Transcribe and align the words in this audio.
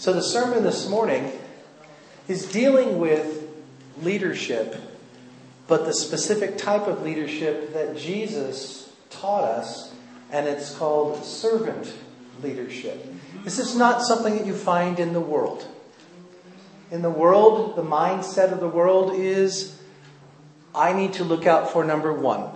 So 0.00 0.14
the 0.14 0.22
sermon 0.22 0.62
this 0.62 0.88
morning 0.88 1.30
is 2.26 2.50
dealing 2.50 2.98
with 2.98 3.46
leadership, 4.00 4.74
but 5.68 5.84
the 5.84 5.92
specific 5.92 6.56
type 6.56 6.86
of 6.86 7.02
leadership 7.02 7.74
that 7.74 7.98
Jesus 7.98 8.90
taught 9.10 9.44
us, 9.44 9.92
and 10.32 10.48
it's 10.48 10.74
called 10.74 11.22
servant 11.22 11.92
leadership. 12.42 13.12
This 13.44 13.58
is 13.58 13.76
not 13.76 14.00
something 14.00 14.38
that 14.38 14.46
you 14.46 14.54
find 14.54 14.98
in 14.98 15.12
the 15.12 15.20
world. 15.20 15.68
In 16.90 17.02
the 17.02 17.10
world, 17.10 17.76
the 17.76 17.82
mindset 17.82 18.52
of 18.52 18.60
the 18.60 18.68
world 18.68 19.12
is 19.14 19.78
I 20.74 20.94
need 20.94 21.12
to 21.14 21.24
look 21.24 21.46
out 21.46 21.72
for 21.72 21.84
number 21.84 22.10
one. 22.10 22.48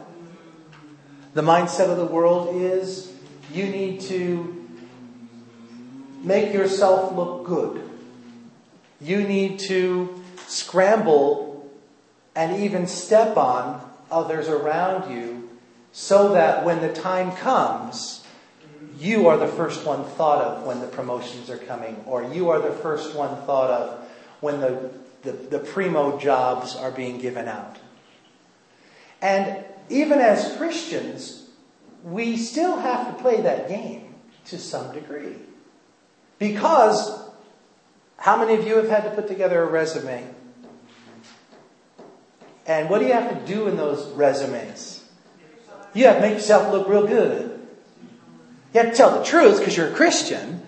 The 1.34 1.42
mindset 1.42 1.90
of 1.90 1.98
the 1.98 2.06
world 2.06 2.56
is 2.56 3.12
you 3.52 3.66
need 3.66 4.00
to 4.00 4.63
make 6.24 6.52
yourself 6.52 7.14
look 7.14 7.44
good. 7.44 7.88
You 9.00 9.22
need 9.22 9.58
to 9.60 10.22
scramble 10.46 11.70
and 12.34 12.62
even 12.64 12.86
step 12.86 13.36
on 13.36 13.80
others 14.10 14.48
around 14.48 15.14
you 15.14 15.48
so 15.92 16.32
that 16.32 16.64
when 16.64 16.80
the 16.80 16.92
time 16.92 17.36
comes, 17.36 18.24
you 18.98 19.28
are 19.28 19.36
the 19.36 19.46
first 19.46 19.86
one 19.86 20.04
thought 20.04 20.42
of 20.42 20.66
when 20.66 20.80
the 20.80 20.86
promotions 20.86 21.50
are 21.50 21.58
coming, 21.58 22.02
or 22.06 22.22
you 22.22 22.50
are 22.50 22.60
the 22.60 22.74
first 22.76 23.14
one 23.14 23.36
thought 23.42 23.70
of 23.70 24.08
when 24.40 24.60
the, 24.60 24.90
the, 25.22 25.32
the 25.32 25.58
primo 25.58 26.18
jobs 26.18 26.74
are 26.74 26.90
being 26.90 27.18
given 27.18 27.48
out. 27.48 27.78
And 29.20 29.64
even 29.88 30.18
as 30.18 30.56
Christians, 30.56 31.48
we 32.02 32.36
still 32.36 32.78
have 32.78 33.08
to 33.08 33.22
play 33.22 33.40
that 33.40 33.68
game 33.68 34.14
to 34.46 34.58
some 34.58 34.92
degree. 34.92 35.36
Because 36.38 37.22
how 38.16 38.38
many 38.38 38.54
of 38.54 38.66
you 38.66 38.76
have 38.76 38.88
had 38.88 39.04
to 39.04 39.10
put 39.10 39.28
together 39.28 39.62
a 39.62 39.66
resume? 39.66 40.24
And 42.66 42.88
what 42.88 43.00
do 43.00 43.06
you 43.06 43.12
have 43.12 43.30
to 43.30 43.52
do 43.52 43.68
in 43.68 43.76
those 43.76 44.06
resumes? 44.12 45.04
You 45.92 46.06
have 46.06 46.16
to 46.16 46.20
make 46.22 46.34
yourself 46.34 46.72
look 46.72 46.88
real 46.88 47.06
good. 47.06 47.60
You 48.72 48.80
have 48.80 48.90
to 48.90 48.96
tell 48.96 49.18
the 49.18 49.24
truth 49.24 49.58
because 49.58 49.76
you're 49.76 49.88
a 49.88 49.94
Christian, 49.94 50.62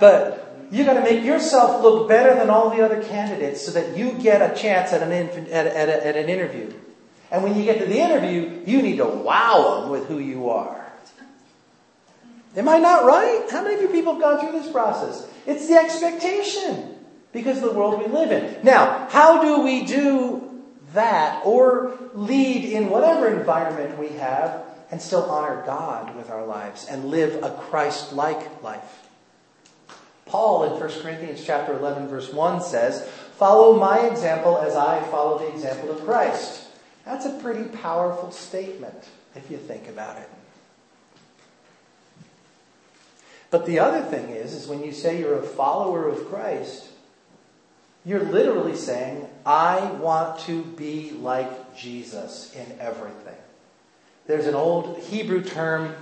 but 0.00 0.66
you 0.70 0.84
got 0.84 0.94
to 0.94 1.02
make 1.02 1.22
yourself 1.22 1.82
look 1.82 2.08
better 2.08 2.34
than 2.34 2.48
all 2.48 2.70
the 2.70 2.82
other 2.82 3.02
candidates 3.02 3.60
so 3.60 3.72
that 3.72 3.96
you 3.96 4.12
get 4.12 4.40
a 4.40 4.58
chance 4.58 4.92
at 4.92 5.02
an, 5.02 5.12
at, 5.12 5.66
at, 5.66 5.88
at 5.88 6.16
an 6.16 6.30
interview. 6.30 6.72
And 7.30 7.42
when 7.42 7.56
you 7.56 7.64
get 7.64 7.78
to 7.80 7.86
the 7.86 7.98
interview, 7.98 8.62
you 8.64 8.80
need 8.80 8.96
to 8.96 9.06
wow 9.06 9.80
them 9.80 9.90
with 9.90 10.06
who 10.06 10.18
you 10.18 10.48
are. 10.48 10.81
Am 12.56 12.68
I 12.68 12.78
not 12.78 13.04
right? 13.06 13.46
How 13.50 13.62
many 13.62 13.76
of 13.76 13.80
you 13.80 13.88
people 13.88 14.14
have 14.14 14.22
gone 14.22 14.40
through 14.40 14.60
this 14.60 14.70
process? 14.70 15.26
It's 15.46 15.68
the 15.68 15.76
expectation 15.76 16.98
because 17.32 17.58
of 17.58 17.64
the 17.64 17.72
world 17.72 17.98
we 17.98 18.06
live 18.06 18.30
in. 18.30 18.62
Now, 18.62 19.08
how 19.08 19.42
do 19.42 19.62
we 19.62 19.84
do 19.84 20.62
that 20.92 21.44
or 21.46 21.98
lead 22.14 22.64
in 22.64 22.90
whatever 22.90 23.28
environment 23.28 23.98
we 23.98 24.08
have 24.18 24.64
and 24.90 25.00
still 25.00 25.22
honor 25.30 25.62
God 25.64 26.14
with 26.14 26.28
our 26.28 26.44
lives 26.44 26.86
and 26.86 27.06
live 27.06 27.42
a 27.42 27.50
Christ-like 27.50 28.62
life? 28.62 29.08
Paul 30.26 30.64
in 30.64 30.80
1 30.80 31.02
Corinthians 31.02 31.42
chapter 31.44 31.72
11 31.72 32.08
verse 32.08 32.32
1 32.32 32.62
says, 32.62 33.06
"Follow 33.36 33.78
my 33.78 34.00
example 34.00 34.58
as 34.58 34.76
I 34.76 35.00
follow 35.10 35.38
the 35.38 35.48
example 35.48 35.90
of 35.90 36.04
Christ." 36.04 36.64
That's 37.04 37.26
a 37.26 37.30
pretty 37.30 37.64
powerful 37.64 38.30
statement 38.30 39.04
if 39.34 39.50
you 39.50 39.56
think 39.56 39.88
about 39.88 40.16
it. 40.18 40.28
But 43.52 43.66
the 43.66 43.80
other 43.80 44.00
thing 44.00 44.30
is, 44.30 44.54
is 44.54 44.66
when 44.66 44.82
you 44.82 44.92
say 44.92 45.20
you're 45.20 45.38
a 45.38 45.42
follower 45.42 46.08
of 46.08 46.26
Christ, 46.30 46.88
you're 48.02 48.24
literally 48.24 48.74
saying, 48.74 49.28
I 49.44 49.92
want 49.92 50.40
to 50.40 50.64
be 50.64 51.10
like 51.10 51.76
Jesus 51.76 52.56
in 52.56 52.80
everything. 52.80 53.36
There's 54.26 54.46
an 54.46 54.54
old 54.54 54.98
Hebrew 55.00 55.44
term 55.44 55.94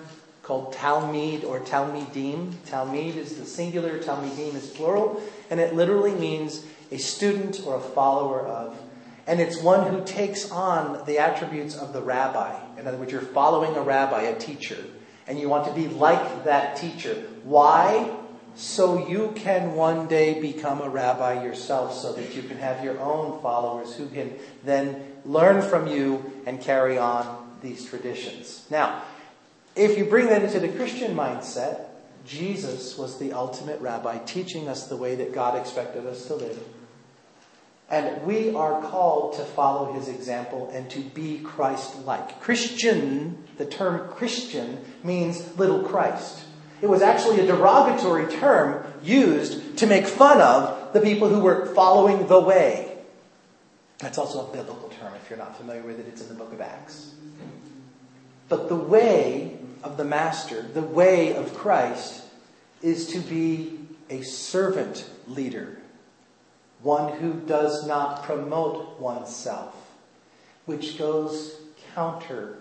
called 0.44 0.74
Talmud 0.74 1.42
or 1.42 1.58
Talmidim. 1.58 2.54
Talmud 2.66 3.16
is 3.16 3.34
the 3.36 3.44
singular, 3.44 3.98
Talmidim 3.98 4.54
is 4.54 4.68
plural, 4.68 5.20
and 5.50 5.58
it 5.58 5.74
literally 5.74 6.14
means 6.14 6.64
a 6.92 6.98
student 6.98 7.66
or 7.66 7.78
a 7.78 7.80
follower 7.80 8.46
of. 8.46 8.80
And 9.26 9.40
it's 9.40 9.60
one 9.60 9.92
who 9.92 10.04
takes 10.04 10.52
on 10.52 11.04
the 11.04 11.18
attributes 11.18 11.76
of 11.76 11.92
the 11.92 12.00
rabbi. 12.00 12.60
In 12.78 12.86
other 12.86 12.96
words, 12.96 13.10
you're 13.10 13.20
following 13.20 13.74
a 13.74 13.82
rabbi, 13.82 14.22
a 14.22 14.38
teacher 14.38 14.78
and 15.26 15.38
you 15.38 15.48
want 15.48 15.66
to 15.66 15.72
be 15.72 15.88
like 15.88 16.44
that 16.44 16.76
teacher. 16.76 17.14
Why? 17.44 18.16
So 18.56 19.08
you 19.08 19.32
can 19.36 19.74
one 19.74 20.08
day 20.08 20.40
become 20.40 20.80
a 20.80 20.88
rabbi 20.88 21.44
yourself 21.44 21.94
so 21.94 22.12
that 22.14 22.34
you 22.34 22.42
can 22.42 22.58
have 22.58 22.84
your 22.84 22.98
own 23.00 23.40
followers 23.40 23.94
who 23.94 24.08
can 24.08 24.34
then 24.64 25.04
learn 25.24 25.62
from 25.62 25.86
you 25.86 26.42
and 26.46 26.60
carry 26.60 26.98
on 26.98 27.58
these 27.62 27.84
traditions. 27.84 28.66
Now, 28.70 29.02
if 29.76 29.96
you 29.96 30.04
bring 30.04 30.26
that 30.26 30.42
into 30.42 30.58
the 30.58 30.68
Christian 30.68 31.14
mindset, 31.14 31.86
Jesus 32.26 32.98
was 32.98 33.18
the 33.18 33.32
ultimate 33.32 33.80
rabbi 33.80 34.18
teaching 34.18 34.68
us 34.68 34.86
the 34.86 34.96
way 34.96 35.14
that 35.14 35.32
God 35.32 35.56
expected 35.56 36.06
us 36.06 36.26
to 36.26 36.34
live. 36.34 36.58
And 37.88 38.22
we 38.24 38.54
are 38.54 38.80
called 38.82 39.34
to 39.34 39.44
follow 39.44 39.92
his 39.92 40.08
example 40.08 40.70
and 40.72 40.88
to 40.90 41.00
be 41.00 41.40
Christ 41.40 42.04
like. 42.04 42.40
Christian, 42.40 43.42
the 43.60 43.66
term 43.66 44.08
Christian, 44.08 44.82
means 45.04 45.56
little 45.58 45.82
Christ. 45.82 46.44
It 46.80 46.88
was 46.88 47.02
actually 47.02 47.40
a 47.40 47.46
derogatory 47.46 48.26
term 48.26 48.82
used 49.02 49.76
to 49.76 49.86
make 49.86 50.06
fun 50.06 50.40
of 50.40 50.94
the 50.94 51.00
people 51.00 51.28
who 51.28 51.40
were 51.40 51.66
following 51.74 52.26
the 52.26 52.40
way. 52.40 52.96
That's 53.98 54.16
also 54.16 54.48
a 54.48 54.52
biblical 54.56 54.88
term. 54.88 55.12
If 55.14 55.28
you're 55.28 55.38
not 55.38 55.58
familiar 55.58 55.82
with 55.82 56.00
it, 56.00 56.06
it's 56.08 56.22
in 56.22 56.28
the 56.28 56.34
book 56.34 56.54
of 56.54 56.62
Acts. 56.62 57.12
But 58.48 58.70
the 58.70 58.76
way 58.76 59.58
of 59.84 59.98
the 59.98 60.04
Master, 60.04 60.62
the 60.62 60.80
way 60.80 61.36
of 61.36 61.54
Christ, 61.54 62.22
is 62.80 63.08
to 63.08 63.18
be 63.20 63.78
a 64.08 64.22
servant 64.22 65.08
leader 65.26 65.76
one 66.82 67.18
who 67.18 67.34
does 67.34 67.86
not 67.86 68.22
promote 68.22 68.98
oneself, 68.98 69.74
which 70.64 70.96
goes 70.96 71.56
counter 71.94 72.59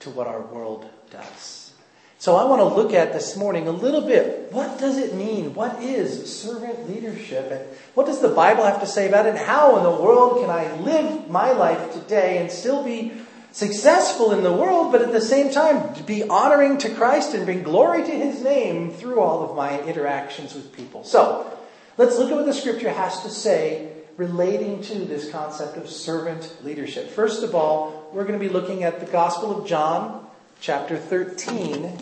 to 0.00 0.10
what 0.10 0.26
our 0.26 0.40
world 0.40 0.88
does. 1.10 1.72
So 2.18 2.34
I 2.34 2.44
want 2.44 2.60
to 2.60 2.74
look 2.74 2.92
at 2.92 3.12
this 3.12 3.36
morning 3.36 3.68
a 3.68 3.72
little 3.72 4.00
bit. 4.00 4.52
What 4.52 4.78
does 4.78 4.98
it 4.98 5.14
mean? 5.14 5.54
What 5.54 5.80
is 5.80 6.40
servant 6.40 6.90
leadership? 6.90 7.50
And 7.50 7.60
what 7.94 8.06
does 8.06 8.20
the 8.20 8.28
Bible 8.28 8.64
have 8.64 8.80
to 8.80 8.86
say 8.86 9.08
about 9.08 9.26
it? 9.26 9.30
And 9.30 9.38
how 9.38 9.76
in 9.76 9.84
the 9.84 10.02
world 10.02 10.40
can 10.40 10.50
I 10.50 10.74
live 10.80 11.30
my 11.30 11.52
life 11.52 11.92
today 11.92 12.38
and 12.38 12.50
still 12.50 12.82
be 12.82 13.12
successful 13.52 14.32
in 14.32 14.42
the 14.42 14.52
world, 14.52 14.90
but 14.90 15.00
at 15.00 15.12
the 15.12 15.20
same 15.20 15.50
time 15.50 15.94
be 16.04 16.24
honoring 16.24 16.78
to 16.78 16.90
Christ 16.90 17.34
and 17.34 17.44
bring 17.44 17.62
glory 17.62 18.02
to 18.04 18.10
His 18.10 18.42
name 18.42 18.90
through 18.92 19.20
all 19.20 19.48
of 19.48 19.56
my 19.56 19.80
interactions 19.82 20.54
with 20.54 20.72
people? 20.72 21.04
So, 21.04 21.58
Let's 21.98 22.16
look 22.16 22.30
at 22.30 22.36
what 22.36 22.46
the 22.46 22.54
scripture 22.54 22.92
has 22.92 23.22
to 23.24 23.28
say 23.28 23.90
relating 24.16 24.80
to 24.82 25.00
this 25.00 25.32
concept 25.32 25.76
of 25.76 25.90
servant 25.90 26.54
leadership. 26.62 27.10
First 27.10 27.42
of 27.42 27.56
all, 27.56 27.97
we're 28.12 28.24
going 28.24 28.38
to 28.38 28.44
be 28.44 28.52
looking 28.52 28.84
at 28.84 29.00
the 29.00 29.06
Gospel 29.06 29.58
of 29.58 29.66
John, 29.66 30.26
chapter 30.60 30.96
13, 30.96 31.98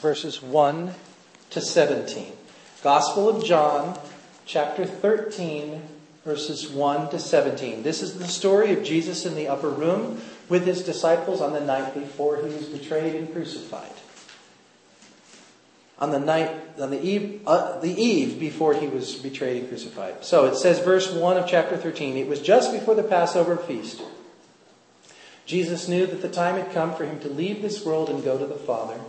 verses 0.00 0.42
1 0.42 0.94
to 1.50 1.60
17. 1.60 2.32
Gospel 2.82 3.28
of 3.28 3.44
John, 3.44 3.98
chapter 4.44 4.84
13, 4.84 5.82
verses 6.24 6.68
1 6.68 7.10
to 7.10 7.18
17. 7.18 7.82
This 7.82 8.02
is 8.02 8.18
the 8.18 8.28
story 8.28 8.72
of 8.72 8.84
Jesus 8.84 9.24
in 9.24 9.34
the 9.34 9.48
upper 9.48 9.70
room 9.70 10.20
with 10.48 10.66
his 10.66 10.82
disciples 10.82 11.40
on 11.40 11.52
the 11.52 11.60
night 11.60 11.94
before 11.94 12.36
he 12.36 12.54
was 12.54 12.66
betrayed 12.66 13.14
and 13.14 13.32
crucified 13.32 13.92
on 16.00 16.12
the 16.12 16.18
night, 16.18 16.50
on 16.80 16.90
the 16.90 17.00
eve, 17.00 17.42
uh, 17.46 17.78
the 17.80 17.92
eve 17.92 18.40
before 18.40 18.72
he 18.72 18.88
was 18.88 19.16
betrayed 19.16 19.58
and 19.58 19.68
crucified. 19.68 20.24
So 20.24 20.46
it 20.46 20.56
says, 20.56 20.78
verse 20.78 21.12
1 21.12 21.36
of 21.36 21.46
chapter 21.46 21.76
13, 21.76 22.16
it 22.16 22.26
was 22.26 22.40
just 22.40 22.72
before 22.72 22.94
the 22.94 23.02
Passover 23.02 23.56
feast. 23.56 24.00
Jesus 25.46 25.88
knew 25.88 26.06
that 26.06 26.22
the 26.22 26.28
time 26.28 26.56
had 26.56 26.72
come 26.72 26.94
for 26.94 27.04
him 27.04 27.18
to 27.20 27.28
leave 27.28 27.62
this 27.62 27.84
world 27.84 28.08
and 28.08 28.22
go 28.22 28.38
to 28.38 28.46
the 28.46 28.54
Father. 28.54 29.00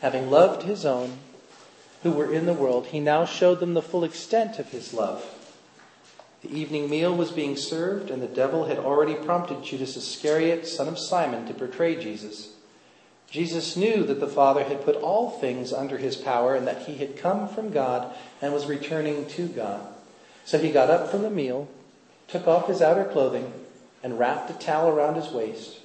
Having 0.00 0.30
loved 0.30 0.62
his 0.62 0.84
own 0.86 1.18
who 2.02 2.12
were 2.12 2.32
in 2.32 2.46
the 2.46 2.54
world, 2.54 2.86
he 2.86 3.00
now 3.00 3.24
showed 3.24 3.60
them 3.60 3.74
the 3.74 3.82
full 3.82 4.04
extent 4.04 4.58
of 4.58 4.70
his 4.70 4.94
love. 4.94 5.24
The 6.42 6.56
evening 6.56 6.88
meal 6.88 7.14
was 7.14 7.30
being 7.30 7.56
served, 7.56 8.10
and 8.10 8.22
the 8.22 8.26
devil 8.26 8.64
had 8.64 8.78
already 8.78 9.14
prompted 9.14 9.62
Judas 9.62 9.96
Iscariot, 9.96 10.66
son 10.66 10.88
of 10.88 10.98
Simon, 10.98 11.46
to 11.46 11.52
betray 11.52 11.96
Jesus. 11.96 12.54
Jesus 13.30 13.76
knew 13.76 14.02
that 14.04 14.20
the 14.20 14.26
Father 14.26 14.64
had 14.64 14.84
put 14.84 14.96
all 14.96 15.30
things 15.30 15.72
under 15.72 15.98
his 15.98 16.16
power 16.16 16.56
and 16.56 16.66
that 16.66 16.82
he 16.82 16.96
had 16.96 17.16
come 17.16 17.46
from 17.46 17.70
God 17.70 18.12
and 18.42 18.52
was 18.52 18.66
returning 18.66 19.26
to 19.28 19.46
God. 19.46 19.86
So 20.44 20.58
he 20.58 20.72
got 20.72 20.90
up 20.90 21.10
from 21.10 21.22
the 21.22 21.30
meal, 21.30 21.68
took 22.26 22.48
off 22.48 22.66
his 22.66 22.82
outer 22.82 23.04
clothing, 23.04 23.52
and 24.02 24.18
wrapped 24.18 24.50
a 24.50 24.54
towel 24.54 24.88
around 24.88 25.14
his 25.14 25.28
waist. 25.28 25.78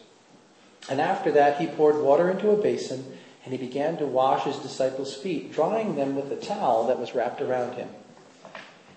And 0.89 1.01
after 1.01 1.31
that, 1.31 1.59
he 1.59 1.67
poured 1.67 1.97
water 1.97 2.29
into 2.29 2.51
a 2.51 2.61
basin 2.61 3.17
and 3.43 3.53
he 3.53 3.59
began 3.59 3.97
to 3.97 4.05
wash 4.05 4.43
his 4.43 4.57
disciples' 4.57 5.15
feet, 5.15 5.53
drying 5.53 5.95
them 5.95 6.15
with 6.15 6.29
the 6.29 6.35
towel 6.35 6.87
that 6.87 6.99
was 6.99 7.13
wrapped 7.13 7.41
around 7.41 7.75
him. 7.75 7.87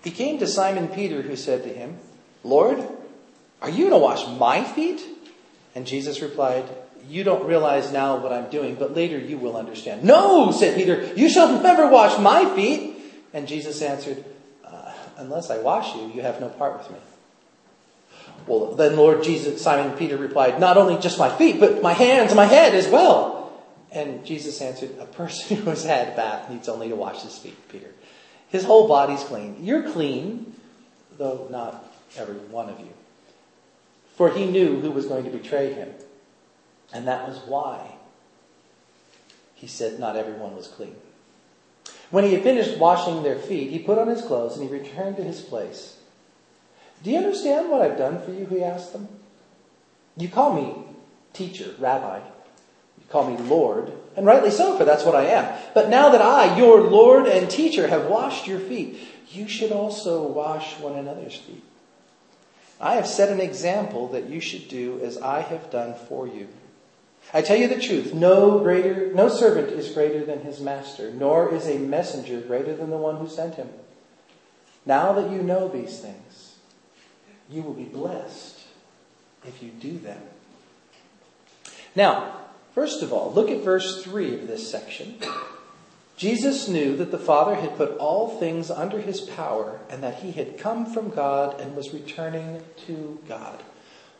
He 0.03 0.09
came 0.09 0.39
to 0.39 0.47
Simon 0.47 0.87
Peter, 0.87 1.21
who 1.21 1.35
said 1.35 1.63
to 1.63 1.69
him, 1.69 1.99
Lord, 2.43 2.83
are 3.61 3.69
you 3.69 3.89
going 3.89 3.91
to 3.91 3.97
wash 3.97 4.25
my 4.39 4.63
feet? 4.63 5.01
And 5.75 5.85
Jesus 5.85 6.21
replied, 6.21 6.65
You 7.07 7.23
don't 7.23 7.45
realize 7.45 7.91
now 7.91 8.17
what 8.17 8.33
I'm 8.33 8.49
doing, 8.49 8.75
but 8.75 8.95
later 8.95 9.19
you 9.19 9.37
will 9.37 9.55
understand. 9.55 10.03
No, 10.03 10.51
said 10.51 10.75
Peter, 10.75 11.13
you 11.15 11.29
shall 11.29 11.61
never 11.61 11.87
wash 11.87 12.17
my 12.19 12.45
feet. 12.55 12.95
And 13.33 13.47
Jesus 13.47 13.81
answered, 13.83 14.23
uh, 14.65 14.93
Unless 15.17 15.51
I 15.51 15.59
wash 15.59 15.95
you, 15.95 16.11
you 16.13 16.21
have 16.23 16.41
no 16.41 16.49
part 16.49 16.79
with 16.79 16.89
me. 16.89 16.97
Well, 18.47 18.75
then 18.75 18.95
Lord 18.95 19.23
Jesus, 19.23 19.61
Simon 19.61 19.97
Peter 19.97 20.17
replied, 20.17 20.59
Not 20.59 20.77
only 20.77 20.97
just 20.97 21.19
my 21.19 21.29
feet, 21.29 21.59
but 21.59 21.81
my 21.81 21.93
hands 21.93 22.31
and 22.31 22.37
my 22.37 22.45
head 22.45 22.73
as 22.73 22.87
well. 22.87 23.53
And 23.91 24.25
Jesus 24.25 24.61
answered, 24.61 24.91
A 24.99 25.05
person 25.05 25.57
who 25.63 25.69
has 25.69 25.83
had 25.83 26.13
a 26.13 26.15
bath 26.15 26.49
needs 26.49 26.69
only 26.69 26.89
to 26.89 26.95
wash 26.95 27.23
his 27.23 27.37
feet, 27.37 27.57
Peter. 27.69 27.91
His 28.49 28.63
whole 28.63 28.87
body's 28.87 29.23
clean. 29.23 29.57
You're 29.61 29.91
clean, 29.91 30.55
though 31.17 31.47
not 31.51 31.91
every 32.17 32.35
one 32.35 32.69
of 32.69 32.79
you. 32.79 32.93
For 34.15 34.29
he 34.31 34.45
knew 34.45 34.79
who 34.79 34.91
was 34.91 35.05
going 35.05 35.23
to 35.25 35.29
betray 35.29 35.73
him. 35.73 35.93
And 36.91 37.07
that 37.07 37.27
was 37.27 37.37
why 37.45 37.95
he 39.53 39.67
said 39.67 39.99
not 39.99 40.15
everyone 40.15 40.55
was 40.55 40.67
clean. 40.67 40.95
When 42.11 42.23
he 42.23 42.33
had 42.33 42.43
finished 42.43 42.77
washing 42.77 43.21
their 43.21 43.37
feet, 43.37 43.69
he 43.69 43.79
put 43.79 43.99
on 43.99 44.07
his 44.07 44.21
clothes 44.21 44.57
and 44.57 44.67
he 44.67 44.75
returned 44.75 45.17
to 45.17 45.23
his 45.23 45.41
place. 45.41 45.98
Do 47.03 47.11
you 47.11 47.17
understand 47.17 47.69
what 47.69 47.81
I've 47.81 47.97
done 47.97 48.21
for 48.21 48.31
you? 48.31 48.45
He 48.45 48.63
asked 48.63 48.93
them. 48.93 49.07
You 50.17 50.27
call 50.27 50.53
me 50.53 50.85
teacher, 51.33 51.73
rabbi. 51.79 52.17
You 52.17 53.05
call 53.09 53.29
me 53.29 53.37
Lord, 53.37 53.93
and 54.17 54.25
rightly 54.25 54.51
so, 54.51 54.77
for 54.77 54.83
that's 54.83 55.05
what 55.05 55.15
I 55.15 55.25
am. 55.27 55.57
But 55.73 55.89
now 55.89 56.09
that 56.09 56.21
I, 56.21 56.57
your 56.57 56.81
Lord 56.81 57.25
and 57.25 57.49
teacher, 57.49 57.87
have 57.87 58.07
washed 58.07 58.47
your 58.47 58.59
feet, 58.59 58.99
you 59.29 59.47
should 59.47 59.71
also 59.71 60.23
wash 60.23 60.77
one 60.79 60.95
another's 60.95 61.37
feet. 61.37 61.63
I 62.81 62.95
have 62.95 63.07
set 63.07 63.29
an 63.29 63.41
example 63.41 64.07
that 64.09 64.29
you 64.29 64.39
should 64.39 64.67
do 64.67 64.99
as 65.03 65.17
I 65.17 65.41
have 65.41 65.71
done 65.71 65.95
for 66.07 66.27
you. 66.27 66.47
I 67.33 67.41
tell 67.41 67.57
you 67.57 67.67
the 67.67 67.79
truth, 67.79 68.13
no 68.13 68.59
greater, 68.59 69.13
no 69.13 69.29
servant 69.29 69.69
is 69.69 69.91
greater 69.91 70.25
than 70.25 70.41
his 70.41 70.59
master, 70.59 71.11
nor 71.11 71.53
is 71.53 71.67
a 71.67 71.77
messenger 71.77 72.39
greater 72.41 72.75
than 72.75 72.89
the 72.89 72.97
one 72.97 73.17
who 73.17 73.29
sent 73.29 73.55
him. 73.55 73.69
Now 74.85 75.13
that 75.13 75.29
you 75.29 75.43
know 75.43 75.67
these 75.67 75.99
things, 75.99 76.48
you 77.49 77.61
will 77.61 77.73
be 77.73 77.83
blessed 77.83 78.59
if 79.45 79.63
you 79.63 79.69
do 79.69 79.97
them. 79.97 80.21
Now, 81.95 82.33
first 82.75 83.01
of 83.01 83.11
all, 83.11 83.33
look 83.33 83.49
at 83.49 83.63
verse 83.63 84.03
3 84.03 84.35
of 84.35 84.47
this 84.47 84.69
section. 84.69 85.15
Jesus 86.17 86.67
knew 86.67 86.97
that 86.97 87.11
the 87.11 87.17
Father 87.17 87.55
had 87.55 87.77
put 87.77 87.97
all 87.97 88.39
things 88.39 88.69
under 88.69 88.99
his 88.99 89.21
power 89.21 89.79
and 89.89 90.03
that 90.03 90.15
he 90.19 90.33
had 90.33 90.57
come 90.57 90.85
from 90.85 91.09
God 91.09 91.59
and 91.61 91.75
was 91.75 91.93
returning 91.93 92.61
to 92.87 93.19
God. 93.27 93.63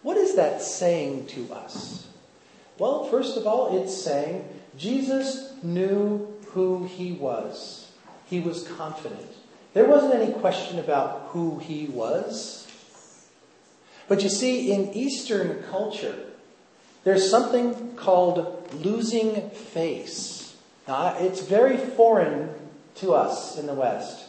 What 0.01 0.15
is 0.15 0.35
that 0.35 0.61
saying 0.61 1.27
to 1.27 1.53
us? 1.53 2.07
Well, 2.77 3.03
first 3.03 3.35
of 3.35 3.45
all, 3.45 3.83
it's 3.83 4.01
saying 4.01 4.47
Jesus 4.77 5.53
knew 5.61 6.33
who 6.51 6.85
he 6.85 7.11
was. 7.11 7.91
He 8.27 8.39
was 8.39 8.65
confident. 8.65 9.27
There 9.73 9.85
wasn't 9.85 10.15
any 10.15 10.31
question 10.31 10.79
about 10.79 11.27
who 11.31 11.59
he 11.59 11.87
was. 11.87 12.65
But 14.09 14.23
you 14.23 14.29
see, 14.29 14.71
in 14.71 14.91
Eastern 14.93 15.63
culture, 15.69 16.15
there's 17.03 17.29
something 17.29 17.95
called 17.95 18.67
losing 18.73 19.51
face. 19.51 20.57
Now, 20.87 21.15
it's 21.19 21.41
very 21.41 21.77
foreign 21.77 22.49
to 22.95 23.13
us 23.13 23.57
in 23.57 23.67
the 23.67 23.75
West. 23.75 24.25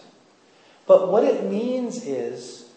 But 0.87 1.11
what 1.11 1.25
it 1.25 1.45
means 1.45 2.05
is 2.05 2.69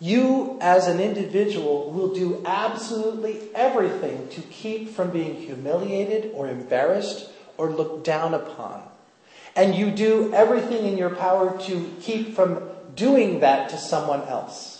you, 0.00 0.58
as 0.60 0.88
an 0.88 0.98
individual, 0.98 1.92
will 1.92 2.12
do 2.12 2.42
absolutely 2.44 3.40
everything 3.54 4.28
to 4.30 4.40
keep 4.42 4.90
from 4.90 5.10
being 5.10 5.36
humiliated 5.36 6.32
or 6.34 6.48
embarrassed 6.48 7.30
or 7.56 7.70
looked 7.70 8.04
down 8.04 8.34
upon. 8.34 8.82
And 9.54 9.76
you 9.76 9.92
do 9.92 10.32
everything 10.34 10.86
in 10.86 10.98
your 10.98 11.10
power 11.10 11.56
to 11.62 11.94
keep 12.00 12.34
from 12.34 12.62
doing 12.96 13.40
that 13.40 13.68
to 13.70 13.78
someone 13.78 14.22
else. 14.22 14.77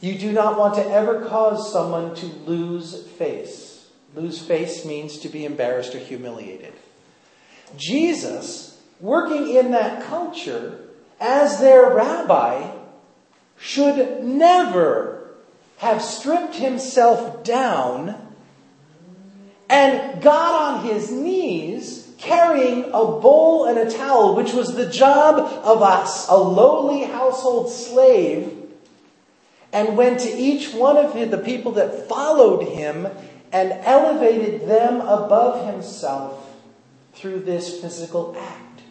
You 0.00 0.18
do 0.18 0.32
not 0.32 0.58
want 0.58 0.74
to 0.74 0.86
ever 0.86 1.24
cause 1.26 1.72
someone 1.72 2.14
to 2.16 2.26
lose 2.26 3.06
face. 3.06 3.88
Lose 4.14 4.40
face 4.40 4.84
means 4.84 5.18
to 5.18 5.28
be 5.28 5.44
embarrassed 5.44 5.94
or 5.94 5.98
humiliated. 5.98 6.72
Jesus, 7.76 8.80
working 9.00 9.54
in 9.54 9.72
that 9.72 10.04
culture 10.04 10.78
as 11.20 11.58
their 11.58 11.94
rabbi, 11.94 12.70
should 13.58 14.22
never 14.22 15.34
have 15.78 16.02
stripped 16.02 16.56
himself 16.56 17.42
down 17.44 18.20
and 19.68 20.22
got 20.22 20.54
on 20.54 20.86
his 20.86 21.10
knees 21.10 22.12
carrying 22.18 22.84
a 22.84 23.04
bowl 23.04 23.66
and 23.66 23.78
a 23.78 23.90
towel, 23.90 24.34
which 24.34 24.52
was 24.52 24.74
the 24.74 24.88
job 24.88 25.38
of 25.64 25.82
us, 25.82 26.28
a 26.28 26.36
lowly 26.36 27.04
household 27.04 27.70
slave, 27.70 28.63
and 29.74 29.96
went 29.96 30.20
to 30.20 30.30
each 30.30 30.72
one 30.72 30.96
of 30.96 31.12
the 31.12 31.38
people 31.38 31.72
that 31.72 32.08
followed 32.08 32.66
him 32.68 33.08
and 33.52 33.72
elevated 33.82 34.68
them 34.68 35.00
above 35.00 35.66
himself 35.66 36.56
through 37.12 37.40
this 37.40 37.80
physical 37.80 38.36
act. 38.38 38.82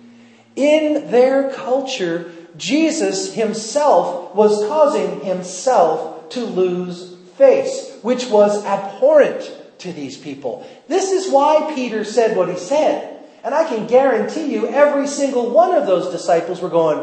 In 0.56 1.10
their 1.10 1.52
culture, 1.52 2.32
Jesus 2.56 3.34
himself 3.34 4.36
was 4.36 4.68
causing 4.68 5.22
himself 5.22 6.30
to 6.30 6.46
lose 6.46 7.16
face, 7.38 7.98
which 8.02 8.28
was 8.28 8.64
abhorrent 8.66 9.52
to 9.80 9.92
these 9.92 10.18
people. 10.18 10.68
This 10.88 11.12
is 11.12 11.32
why 11.32 11.72
Peter 11.76 12.04
said 12.04 12.38
what 12.38 12.50
he 12.50 12.58
said. 12.58 13.10
And 13.44 13.54
I 13.54 13.66
can 13.66 13.88
guarantee 13.88 14.54
you, 14.54 14.68
every 14.68 15.08
single 15.08 15.50
one 15.50 15.74
of 15.76 15.86
those 15.86 16.12
disciples 16.12 16.62
were 16.62 16.70
going, 16.70 17.00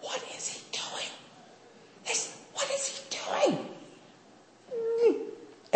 What 0.00 0.24
is 0.36 0.48
he 0.48 0.60
doing? 0.72 1.10
This, 2.04 2.36
what 2.54 2.68
is 2.70 2.88
he 2.88 3.16
doing? 3.16 3.66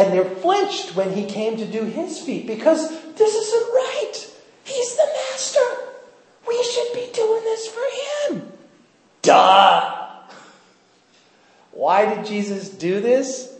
And 0.00 0.14
they 0.14 0.24
flinched 0.36 0.96
when 0.96 1.12
he 1.12 1.26
came 1.26 1.58
to 1.58 1.66
do 1.66 1.84
his 1.84 2.18
feet 2.18 2.46
because 2.46 2.88
this 3.16 3.34
isn't 3.34 3.74
right. 3.74 4.30
He's 4.64 4.96
the 4.96 5.06
master. 5.14 5.60
We 6.48 6.62
should 6.62 6.94
be 6.94 7.10
doing 7.12 7.44
this 7.44 7.66
for 7.66 8.32
him. 8.32 8.52
Duh! 9.20 10.22
Why 11.72 12.14
did 12.14 12.24
Jesus 12.24 12.70
do 12.70 13.02
this? 13.02 13.54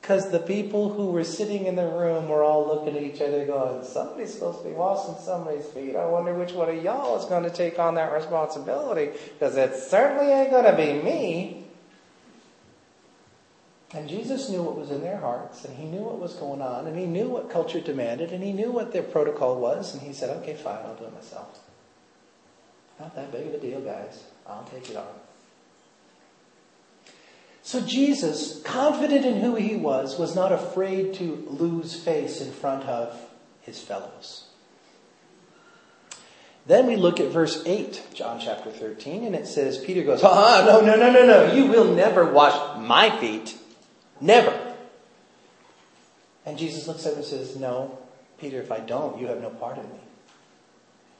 Because 0.00 0.32
the 0.32 0.40
people 0.40 0.92
who 0.92 1.12
were 1.12 1.22
sitting 1.22 1.66
in 1.66 1.76
the 1.76 1.86
room 1.86 2.28
were 2.28 2.42
all 2.42 2.66
looking 2.66 2.96
at 2.96 3.02
each 3.04 3.20
other 3.20 3.46
going, 3.46 3.84
somebody's 3.84 4.34
supposed 4.34 4.62
to 4.62 4.68
be 4.68 4.74
washing 4.74 5.14
somebody's 5.24 5.66
feet. 5.66 5.94
I 5.94 6.06
wonder 6.06 6.34
which 6.34 6.54
one 6.54 6.70
of 6.70 6.82
y'all 6.82 7.16
is 7.20 7.26
going 7.26 7.44
to 7.44 7.50
take 7.50 7.78
on 7.78 7.94
that 7.94 8.12
responsibility. 8.12 9.16
Because 9.38 9.56
it 9.56 9.76
certainly 9.76 10.32
ain't 10.32 10.50
going 10.50 10.64
to 10.64 10.76
be 10.76 11.00
me. 11.04 11.67
And 13.94 14.08
Jesus 14.08 14.50
knew 14.50 14.62
what 14.62 14.76
was 14.76 14.90
in 14.90 15.00
their 15.00 15.16
hearts, 15.16 15.64
and 15.64 15.76
he 15.76 15.84
knew 15.84 16.02
what 16.02 16.18
was 16.18 16.34
going 16.34 16.60
on, 16.60 16.86
and 16.86 16.98
he 16.98 17.06
knew 17.06 17.28
what 17.28 17.48
culture 17.48 17.80
demanded, 17.80 18.32
and 18.32 18.44
he 18.44 18.52
knew 18.52 18.70
what 18.70 18.92
their 18.92 19.02
protocol 19.02 19.58
was, 19.58 19.94
and 19.94 20.02
he 20.02 20.12
said, 20.12 20.28
okay, 20.38 20.54
fine, 20.54 20.84
I'll 20.84 20.94
do 20.94 21.04
it 21.04 21.14
myself. 21.14 21.58
Not 23.00 23.14
that 23.14 23.32
big 23.32 23.46
of 23.46 23.54
a 23.54 23.58
deal, 23.58 23.80
guys. 23.80 24.24
I'll 24.46 24.64
take 24.64 24.90
it 24.90 24.96
on. 24.96 25.06
So 27.62 27.80
Jesus, 27.80 28.62
confident 28.62 29.26
in 29.26 29.40
who 29.40 29.54
he 29.54 29.76
was, 29.76 30.18
was 30.18 30.34
not 30.34 30.52
afraid 30.52 31.14
to 31.14 31.46
lose 31.50 31.94
face 31.94 32.40
in 32.40 32.50
front 32.50 32.84
of 32.84 33.18
his 33.60 33.78
fellows. 33.78 34.44
Then 36.66 36.86
we 36.86 36.96
look 36.96 37.20
at 37.20 37.30
verse 37.30 37.62
8, 37.64 38.08
John 38.14 38.40
chapter 38.40 38.70
13, 38.70 39.24
and 39.24 39.34
it 39.34 39.46
says, 39.46 39.78
Peter 39.78 40.02
goes, 40.02 40.22
Ah, 40.22 40.64
no, 40.66 40.80
no, 40.80 40.96
no, 40.96 41.10
no, 41.10 41.26
no, 41.26 41.52
you 41.52 41.66
will 41.66 41.94
never 41.94 42.30
wash 42.30 42.78
my 42.78 43.10
feet. 43.18 43.57
Never. 44.20 44.74
And 46.44 46.58
Jesus 46.58 46.88
looks 46.88 47.04
at 47.06 47.12
him 47.12 47.18
and 47.18 47.26
says, 47.26 47.56
No, 47.56 47.98
Peter, 48.38 48.60
if 48.60 48.72
I 48.72 48.80
don't, 48.80 49.20
you 49.20 49.26
have 49.26 49.40
no 49.40 49.50
part 49.50 49.76
in 49.76 49.84
me. 49.84 50.00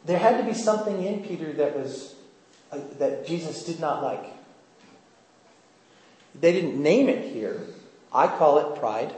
There 0.05 0.19
had 0.19 0.39
to 0.39 0.45
be 0.45 0.55
something 0.55 1.03
in 1.03 1.23
Peter 1.23 1.53
that 1.55 1.77
was 1.77 2.15
uh, 2.73 2.79
that 2.99 3.27
Jesus 3.27 3.65
did 3.65 3.81
not 3.81 4.03
like. 4.03 4.25
They 6.41 6.53
didn't 6.53 6.81
name 6.83 7.09
it 7.09 7.33
here. 7.33 7.61
I 8.13 8.27
call 8.27 8.59
it 8.59 8.79
pride. 8.79 9.15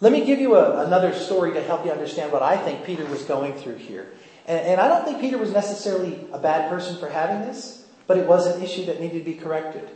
Let 0.00 0.12
me 0.12 0.24
give 0.24 0.40
you 0.40 0.54
a, 0.54 0.86
another 0.86 1.14
story 1.14 1.52
to 1.52 1.62
help 1.62 1.84
you 1.84 1.92
understand 1.92 2.32
what 2.32 2.42
I 2.42 2.56
think 2.56 2.84
Peter 2.84 3.04
was 3.04 3.22
going 3.22 3.52
through 3.54 3.76
here. 3.76 4.10
And, 4.46 4.60
and 4.60 4.80
I 4.80 4.88
don't 4.88 5.04
think 5.04 5.20
Peter 5.20 5.38
was 5.38 5.52
necessarily 5.52 6.26
a 6.32 6.38
bad 6.38 6.70
person 6.70 6.96
for 6.96 7.08
having 7.08 7.46
this, 7.46 7.86
but 8.06 8.16
it 8.16 8.26
was 8.26 8.46
an 8.46 8.62
issue 8.62 8.86
that 8.86 9.00
needed 9.00 9.18
to 9.18 9.24
be 9.24 9.34
corrected. 9.34 9.88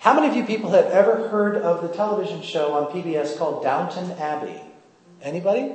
How 0.00 0.14
many 0.14 0.28
of 0.28 0.34
you 0.34 0.44
people 0.44 0.70
have 0.70 0.86
ever 0.86 1.28
heard 1.28 1.58
of 1.58 1.82
the 1.82 1.94
television 1.94 2.40
show 2.40 2.72
on 2.72 2.86
PBS 2.86 3.36
called 3.36 3.62
Downton 3.62 4.12
Abbey? 4.12 4.58
Anybody? 5.20 5.74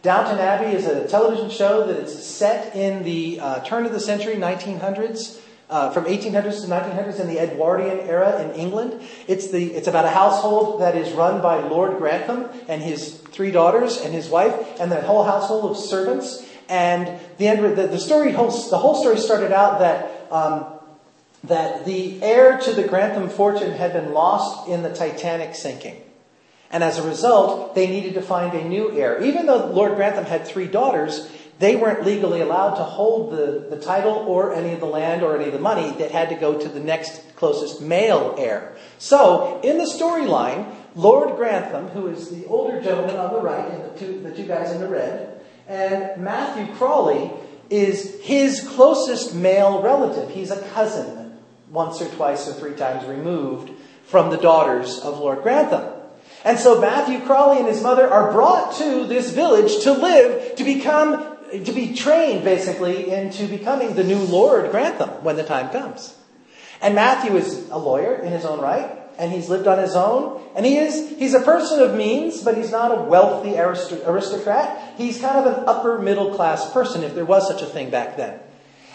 Downton 0.00 0.38
Abbey 0.38 0.74
is 0.74 0.86
a 0.86 1.06
television 1.06 1.50
show 1.50 1.86
that 1.86 1.96
is 1.98 2.26
set 2.26 2.74
in 2.74 3.02
the 3.02 3.38
uh, 3.40 3.60
turn 3.60 3.84
of 3.84 3.92
the 3.92 4.00
century, 4.00 4.36
1900s. 4.36 5.38
uh, 5.68 5.90
from 5.90 6.06
1800s 6.06 6.62
to 6.62 6.66
1900s 6.66 7.20
in 7.20 7.26
the 7.26 7.38
Edwardian 7.38 8.00
era 8.00 8.42
in 8.42 8.52
England. 8.52 9.02
It's, 9.28 9.50
the, 9.50 9.74
it's 9.74 9.86
about 9.86 10.06
a 10.06 10.10
household 10.10 10.80
that 10.80 10.96
is 10.96 11.12
run 11.12 11.42
by 11.42 11.60
Lord 11.60 11.98
Grantham 11.98 12.48
and 12.68 12.80
his 12.80 13.18
three 13.18 13.50
daughters 13.50 14.00
and 14.00 14.14
his 14.14 14.30
wife 14.30 14.80
and 14.80 14.90
the 14.90 15.02
whole 15.02 15.24
household 15.24 15.70
of 15.70 15.76
servants. 15.76 16.42
And 16.70 17.20
the, 17.36 17.48
end, 17.48 17.76
the, 17.76 17.86
the 17.86 18.00
story, 18.00 18.32
the 18.32 18.38
whole 18.38 18.94
story 18.94 19.18
started 19.18 19.52
out 19.52 19.80
that, 19.80 20.32
um, 20.32 20.78
that 21.44 21.84
the 21.84 22.22
heir 22.22 22.58
to 22.58 22.72
the 22.72 22.86
Grantham 22.86 23.28
fortune 23.28 23.72
had 23.72 23.92
been 23.92 24.12
lost 24.12 24.68
in 24.68 24.82
the 24.82 24.94
Titanic 24.94 25.54
sinking. 25.54 26.00
And 26.70 26.82
as 26.82 26.98
a 26.98 27.06
result, 27.06 27.74
they 27.74 27.86
needed 27.86 28.14
to 28.14 28.22
find 28.22 28.54
a 28.54 28.66
new 28.66 28.92
heir. 28.92 29.22
Even 29.22 29.46
though 29.46 29.66
Lord 29.66 29.96
Grantham 29.96 30.24
had 30.24 30.46
three 30.46 30.66
daughters, 30.66 31.30
they 31.58 31.76
weren't 31.76 32.04
legally 32.04 32.40
allowed 32.40 32.76
to 32.76 32.82
hold 32.82 33.32
the, 33.32 33.66
the 33.68 33.80
title 33.80 34.24
or 34.26 34.54
any 34.54 34.72
of 34.72 34.80
the 34.80 34.86
land 34.86 35.22
or 35.22 35.36
any 35.36 35.46
of 35.46 35.52
the 35.52 35.58
money 35.58 35.90
that 35.98 36.10
had 36.10 36.30
to 36.30 36.34
go 36.34 36.58
to 36.58 36.68
the 36.68 36.80
next 36.80 37.22
closest 37.36 37.82
male 37.82 38.34
heir. 38.38 38.74
So, 38.98 39.60
in 39.62 39.78
the 39.78 39.84
storyline, 39.84 40.74
Lord 40.94 41.36
Grantham, 41.36 41.88
who 41.88 42.08
is 42.08 42.30
the 42.30 42.46
older 42.46 42.80
gentleman 42.82 43.16
on 43.16 43.32
the 43.32 43.40
right, 43.40 43.70
and 43.70 43.84
the 43.84 43.98
two, 43.98 44.20
the 44.20 44.34
two 44.34 44.44
guys 44.44 44.72
in 44.72 44.80
the 44.80 44.88
red, 44.88 45.40
and 45.68 46.22
Matthew 46.22 46.74
Crawley 46.74 47.30
is 47.70 48.20
his 48.22 48.66
closest 48.70 49.34
male 49.34 49.82
relative. 49.82 50.30
He's 50.30 50.50
a 50.50 50.60
cousin, 50.70 51.21
once 51.72 52.00
or 52.00 52.08
twice 52.10 52.46
or 52.46 52.52
three 52.52 52.74
times 52.74 53.04
removed 53.06 53.70
from 54.04 54.30
the 54.30 54.36
daughters 54.36 54.98
of 54.98 55.18
Lord 55.18 55.42
Grantham. 55.42 55.90
And 56.44 56.58
so 56.58 56.80
Matthew 56.80 57.20
Crawley 57.20 57.58
and 57.58 57.66
his 57.66 57.82
mother 57.82 58.08
are 58.08 58.30
brought 58.30 58.76
to 58.76 59.06
this 59.06 59.30
village 59.30 59.82
to 59.84 59.92
live, 59.92 60.56
to 60.56 60.64
become, 60.64 61.38
to 61.50 61.72
be 61.72 61.94
trained 61.94 62.44
basically 62.44 63.10
into 63.10 63.48
becoming 63.48 63.94
the 63.94 64.04
new 64.04 64.18
Lord 64.18 64.70
Grantham 64.70 65.24
when 65.24 65.36
the 65.36 65.44
time 65.44 65.70
comes. 65.70 66.16
And 66.82 66.94
Matthew 66.94 67.36
is 67.36 67.68
a 67.70 67.78
lawyer 67.78 68.16
in 68.16 68.32
his 68.32 68.44
own 68.44 68.60
right, 68.60 68.90
and 69.18 69.32
he's 69.32 69.48
lived 69.48 69.68
on 69.68 69.78
his 69.78 69.94
own, 69.94 70.42
and 70.56 70.66
he 70.66 70.76
is, 70.76 71.16
he's 71.16 71.32
a 71.32 71.40
person 71.40 71.80
of 71.80 71.94
means, 71.94 72.42
but 72.42 72.56
he's 72.56 72.72
not 72.72 72.90
a 72.90 73.02
wealthy 73.02 73.56
aristocrat. 73.56 74.94
He's 74.98 75.20
kind 75.20 75.38
of 75.38 75.46
an 75.46 75.64
upper 75.68 75.98
middle 75.98 76.34
class 76.34 76.70
person, 76.72 77.04
if 77.04 77.14
there 77.14 77.24
was 77.24 77.46
such 77.46 77.62
a 77.62 77.66
thing 77.66 77.90
back 77.90 78.16
then. 78.16 78.40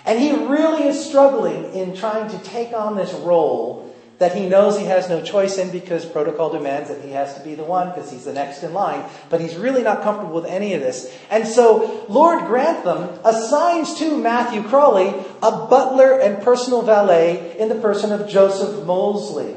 And 0.08 0.20
he 0.20 0.32
really 0.32 0.88
is 0.88 1.06
struggling 1.06 1.74
in 1.74 1.96
trying 1.96 2.30
to 2.30 2.40
take 2.40 2.72
on 2.72 2.96
this 2.96 3.14
role 3.14 3.94
that 4.20 4.34
he 4.36 4.48
knows 4.48 4.80
he 4.80 4.86
has 4.86 5.10
no 5.10 5.22
choice 5.22 5.58
in 5.58 5.70
because 5.70 6.06
protocol 6.06 6.50
demands 6.50 6.90
that 6.90 7.04
he 7.04 7.12
has 7.12 7.36
to 7.36 7.44
be 7.44 7.54
the 7.54 7.64
one 7.64 7.90
because 7.90 8.10
he's 8.10 8.24
the 8.24 8.34
next 8.34 8.64
in 8.64 8.74
line. 8.74 9.08
But 9.30 9.42
he's 9.42 9.56
really 9.56 9.84
not 9.84 10.02
comfortable 10.02 10.34
with 10.34 10.46
any 10.46 10.74
of 10.74 10.82
this. 10.82 11.14
And 11.30 11.46
so 11.46 12.06
Lord 12.10 12.46
Grantham 12.46 13.20
assigns 13.24 13.96
to 14.00 14.18
Matthew 14.18 14.64
Crawley 14.64 15.10
a 15.44 15.52
butler 15.52 16.20
and 16.20 16.42
personal 16.42 16.82
valet 16.82 17.58
in 17.60 17.70
the 17.70 17.76
person 17.76 18.12
of 18.12 18.28
Joseph 18.28 18.86
Molesley. 18.86 19.56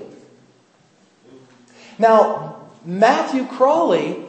Now, 1.99 2.67
Matthew 2.85 3.47
Crawley 3.47 4.25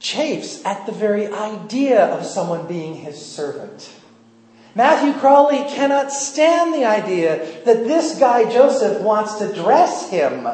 chafes 0.00 0.64
at 0.64 0.86
the 0.86 0.92
very 0.92 1.26
idea 1.26 2.06
of 2.06 2.24
someone 2.24 2.66
being 2.66 2.96
his 2.96 3.24
servant. 3.24 3.99
Matthew 4.74 5.18
Crawley 5.20 5.64
cannot 5.74 6.12
stand 6.12 6.74
the 6.74 6.84
idea 6.84 7.64
that 7.64 7.84
this 7.84 8.18
guy 8.18 8.50
Joseph 8.50 9.02
wants 9.02 9.38
to 9.38 9.52
dress 9.52 10.10
him. 10.10 10.46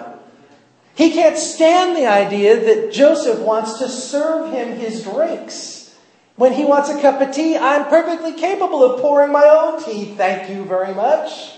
He 0.95 1.13
can't 1.13 1.37
stand 1.37 1.97
the 1.97 2.07
idea 2.07 2.59
that 2.59 2.93
Joseph 2.93 3.41
wants 3.41 3.79
to 3.79 3.89
serve 3.89 4.53
him 4.53 4.79
his 4.79 5.03
drinks. 5.03 5.95
When 6.37 6.55
he 6.55 6.65
wants 6.65 6.89
a 6.89 7.01
cup 7.01 7.21
of 7.21 7.35
tea, 7.35 7.57
I'm 7.57 7.85
perfectly 7.87 8.33
capable 8.33 8.83
of 8.83 9.01
pouring 9.01 9.33
my 9.33 9.45
own 9.45 9.83
tea, 9.83 10.15
thank 10.17 10.51
you 10.51 10.65
very 10.65 10.95
much. 10.95 11.53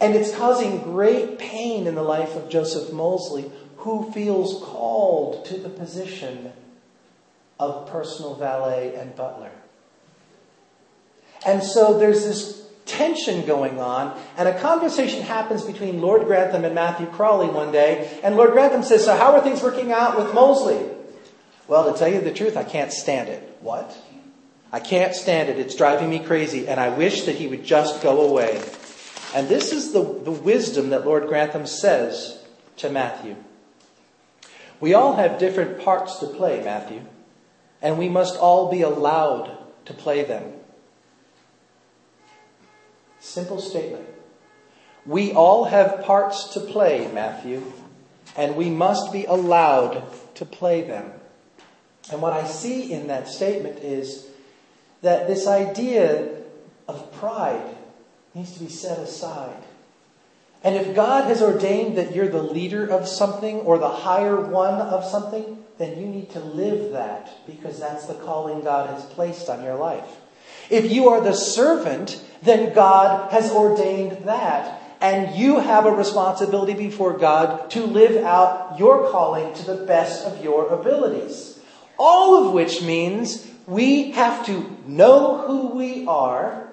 And 0.00 0.14
it's 0.14 0.34
causing 0.34 0.82
great 0.82 1.38
pain 1.38 1.86
in 1.86 1.94
the 1.94 2.02
life 2.02 2.34
of 2.34 2.48
Joseph 2.48 2.90
Molesley, 2.90 3.50
who 3.76 4.10
feels 4.12 4.62
called 4.62 5.44
to 5.46 5.58
the 5.58 5.68
position 5.68 6.52
of 7.58 7.86
personal 7.90 8.34
valet 8.34 8.94
and 8.94 9.14
butler. 9.14 9.50
And 11.46 11.62
so 11.62 11.98
there's 11.98 12.24
this 12.24 12.60
tension 12.86 13.46
going 13.46 13.78
on, 13.80 14.18
and 14.36 14.48
a 14.48 14.58
conversation 14.58 15.22
happens 15.22 15.62
between 15.62 16.00
Lord 16.00 16.26
Grantham 16.26 16.64
and 16.64 16.74
Matthew 16.74 17.06
Crawley 17.06 17.48
one 17.48 17.72
day, 17.72 18.18
and 18.22 18.36
Lord 18.36 18.52
Grantham 18.52 18.82
says, 18.82 19.04
So, 19.04 19.16
how 19.16 19.32
are 19.32 19.42
things 19.42 19.62
working 19.62 19.92
out 19.92 20.18
with 20.18 20.28
Molesley? 20.28 20.96
Well, 21.68 21.92
to 21.92 21.98
tell 21.98 22.08
you 22.08 22.20
the 22.20 22.32
truth, 22.32 22.56
I 22.56 22.64
can't 22.64 22.92
stand 22.92 23.28
it. 23.28 23.58
What? 23.60 23.96
I 24.72 24.80
can't 24.80 25.14
stand 25.14 25.48
it. 25.48 25.58
It's 25.58 25.74
driving 25.74 26.10
me 26.10 26.18
crazy, 26.18 26.68
and 26.68 26.80
I 26.80 26.90
wish 26.90 27.22
that 27.22 27.36
he 27.36 27.46
would 27.46 27.64
just 27.64 28.02
go 28.02 28.28
away. 28.28 28.60
And 29.34 29.48
this 29.48 29.72
is 29.72 29.92
the, 29.92 30.02
the 30.02 30.32
wisdom 30.32 30.90
that 30.90 31.04
Lord 31.04 31.28
Grantham 31.28 31.66
says 31.66 32.42
to 32.78 32.90
Matthew. 32.90 33.36
We 34.80 34.94
all 34.94 35.14
have 35.16 35.38
different 35.38 35.80
parts 35.80 36.18
to 36.18 36.26
play, 36.26 36.62
Matthew, 36.64 37.02
and 37.80 37.98
we 37.98 38.08
must 38.08 38.36
all 38.36 38.70
be 38.70 38.82
allowed 38.82 39.56
to 39.84 39.94
play 39.94 40.24
them. 40.24 40.54
Simple 43.20 43.60
statement. 43.60 44.06
We 45.06 45.32
all 45.32 45.64
have 45.64 46.02
parts 46.02 46.48
to 46.54 46.60
play, 46.60 47.10
Matthew, 47.12 47.62
and 48.36 48.56
we 48.56 48.70
must 48.70 49.12
be 49.12 49.24
allowed 49.24 50.04
to 50.34 50.44
play 50.44 50.82
them. 50.82 51.12
And 52.10 52.20
what 52.20 52.32
I 52.32 52.44
see 52.46 52.92
in 52.92 53.06
that 53.06 53.28
statement 53.28 53.78
is 53.78 54.26
that 55.02 55.26
this 55.26 55.46
idea 55.46 56.28
of 56.88 57.12
pride 57.12 57.76
needs 58.34 58.52
to 58.54 58.60
be 58.60 58.68
set 58.68 58.98
aside. 58.98 59.62
And 60.62 60.76
if 60.76 60.94
God 60.94 61.24
has 61.24 61.40
ordained 61.40 61.96
that 61.96 62.14
you're 62.14 62.28
the 62.28 62.42
leader 62.42 62.86
of 62.86 63.08
something 63.08 63.60
or 63.60 63.78
the 63.78 63.88
higher 63.88 64.40
one 64.40 64.74
of 64.74 65.04
something, 65.04 65.64
then 65.78 65.98
you 65.98 66.06
need 66.06 66.30
to 66.32 66.40
live 66.40 66.92
that 66.92 67.46
because 67.46 67.80
that's 67.80 68.06
the 68.06 68.14
calling 68.14 68.62
God 68.62 68.90
has 68.90 69.04
placed 69.06 69.48
on 69.48 69.64
your 69.64 69.76
life. 69.76 70.18
If 70.68 70.92
you 70.92 71.08
are 71.08 71.22
the 71.22 71.32
servant, 71.32 72.22
then 72.42 72.74
God 72.74 73.30
has 73.32 73.50
ordained 73.52 74.24
that. 74.24 74.80
And 75.00 75.34
you 75.34 75.60
have 75.60 75.86
a 75.86 75.92
responsibility 75.92 76.74
before 76.74 77.16
God 77.16 77.70
to 77.70 77.84
live 77.86 78.22
out 78.22 78.78
your 78.78 79.10
calling 79.10 79.54
to 79.54 79.64
the 79.64 79.86
best 79.86 80.26
of 80.26 80.44
your 80.44 80.68
abilities. 80.68 81.58
All 81.98 82.46
of 82.46 82.52
which 82.52 82.82
means 82.82 83.50
we 83.66 84.10
have 84.12 84.44
to 84.46 84.76
know 84.86 85.38
who 85.46 85.68
we 85.68 86.06
are 86.06 86.68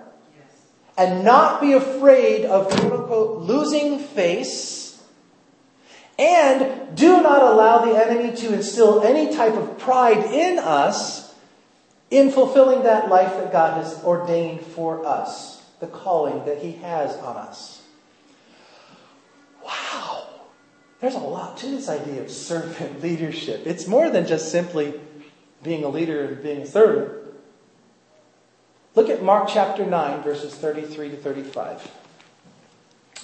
and 0.98 1.24
not 1.24 1.62
be 1.62 1.74
afraid 1.74 2.44
of 2.44 2.70
quote 2.70 2.92
unquote 2.92 3.42
losing 3.44 4.00
face. 4.00 5.02
And 6.20 6.98
do 6.98 7.22
not 7.22 7.44
allow 7.44 7.86
the 7.86 7.96
enemy 7.96 8.36
to 8.38 8.54
instill 8.56 9.04
any 9.04 9.34
type 9.34 9.54
of 9.54 9.78
pride 9.78 10.26
in 10.34 10.58
us 10.58 11.28
in 12.10 12.32
fulfilling 12.32 12.84
that 12.84 13.10
life 13.10 13.34
that 13.34 13.52
God 13.52 13.84
has 13.84 14.04
ordained 14.04 14.62
for 14.62 15.06
us, 15.06 15.57
the 15.80 15.88
calling 15.88 16.46
that 16.46 16.60
He 16.60 16.74
has 16.74 17.16
on 17.18 17.38
us. 17.38 17.84
Wow! 19.64 20.28
There's 21.00 21.16
a 21.16 21.20
lot 21.20 21.58
to 21.58 21.68
this 21.68 21.90
idea 21.90 22.22
of 22.22 22.32
servant 22.32 23.02
leadership. 23.04 23.66
It's 23.66 23.88
more 23.88 24.10
than 24.10 24.26
just 24.26 24.52
simply 24.52 25.00
being 25.64 25.84
a 25.84 25.90
leader 25.90 26.26
and 26.26 26.44
being 26.44 26.62
a 26.62 26.68
servant. 26.68 27.14
Look 28.96 29.10
at 29.10 29.22
Mark 29.22 29.48
chapter 29.48 29.86
9, 29.86 30.24
verses 30.24 30.56
33 30.56 31.10
to 31.10 31.18
35. 31.18 31.92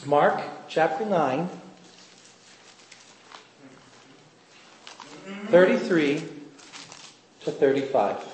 Mark 0.05 0.41
chapter 0.67 1.05
9, 1.05 1.49
33 5.49 6.23
to 7.41 7.51
35. 7.51 8.32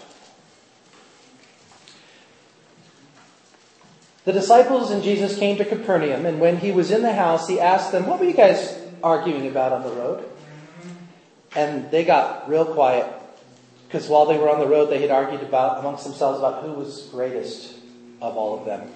The 4.29 4.33
disciples 4.33 4.91
and 4.91 5.01
Jesus 5.01 5.39
came 5.39 5.57
to 5.57 5.65
Capernaum, 5.65 6.27
and 6.27 6.39
when 6.39 6.57
he 6.57 6.71
was 6.71 6.91
in 6.91 7.01
the 7.01 7.13
house, 7.13 7.47
he 7.47 7.59
asked 7.59 7.91
them, 7.91 8.05
What 8.05 8.19
were 8.19 8.27
you 8.27 8.35
guys 8.35 8.79
arguing 9.01 9.47
about 9.47 9.71
on 9.71 9.81
the 9.81 9.89
road? 9.89 10.23
And 11.55 11.89
they 11.89 12.05
got 12.05 12.47
real 12.47 12.63
quiet 12.63 13.11
because 13.87 14.07
while 14.07 14.27
they 14.27 14.37
were 14.37 14.47
on 14.47 14.59
the 14.59 14.67
road, 14.67 14.91
they 14.91 15.01
had 15.01 15.09
argued 15.09 15.41
about 15.41 15.79
amongst 15.79 16.03
themselves 16.03 16.37
about 16.37 16.63
who 16.63 16.73
was 16.73 17.07
greatest 17.11 17.73
of 18.21 18.37
all 18.37 18.59
of 18.59 18.65
them. 18.65 18.91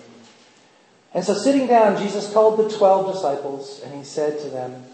And 1.16 1.25
so 1.25 1.34
sitting 1.34 1.66
down, 1.66 1.98
Jesus 1.98 2.32
called 2.32 2.60
the 2.60 2.78
twelve 2.78 3.12
disciples 3.12 3.82
and 3.84 3.92
he 3.96 4.04
said 4.04 4.40
to 4.42 4.50
them, 4.50 4.86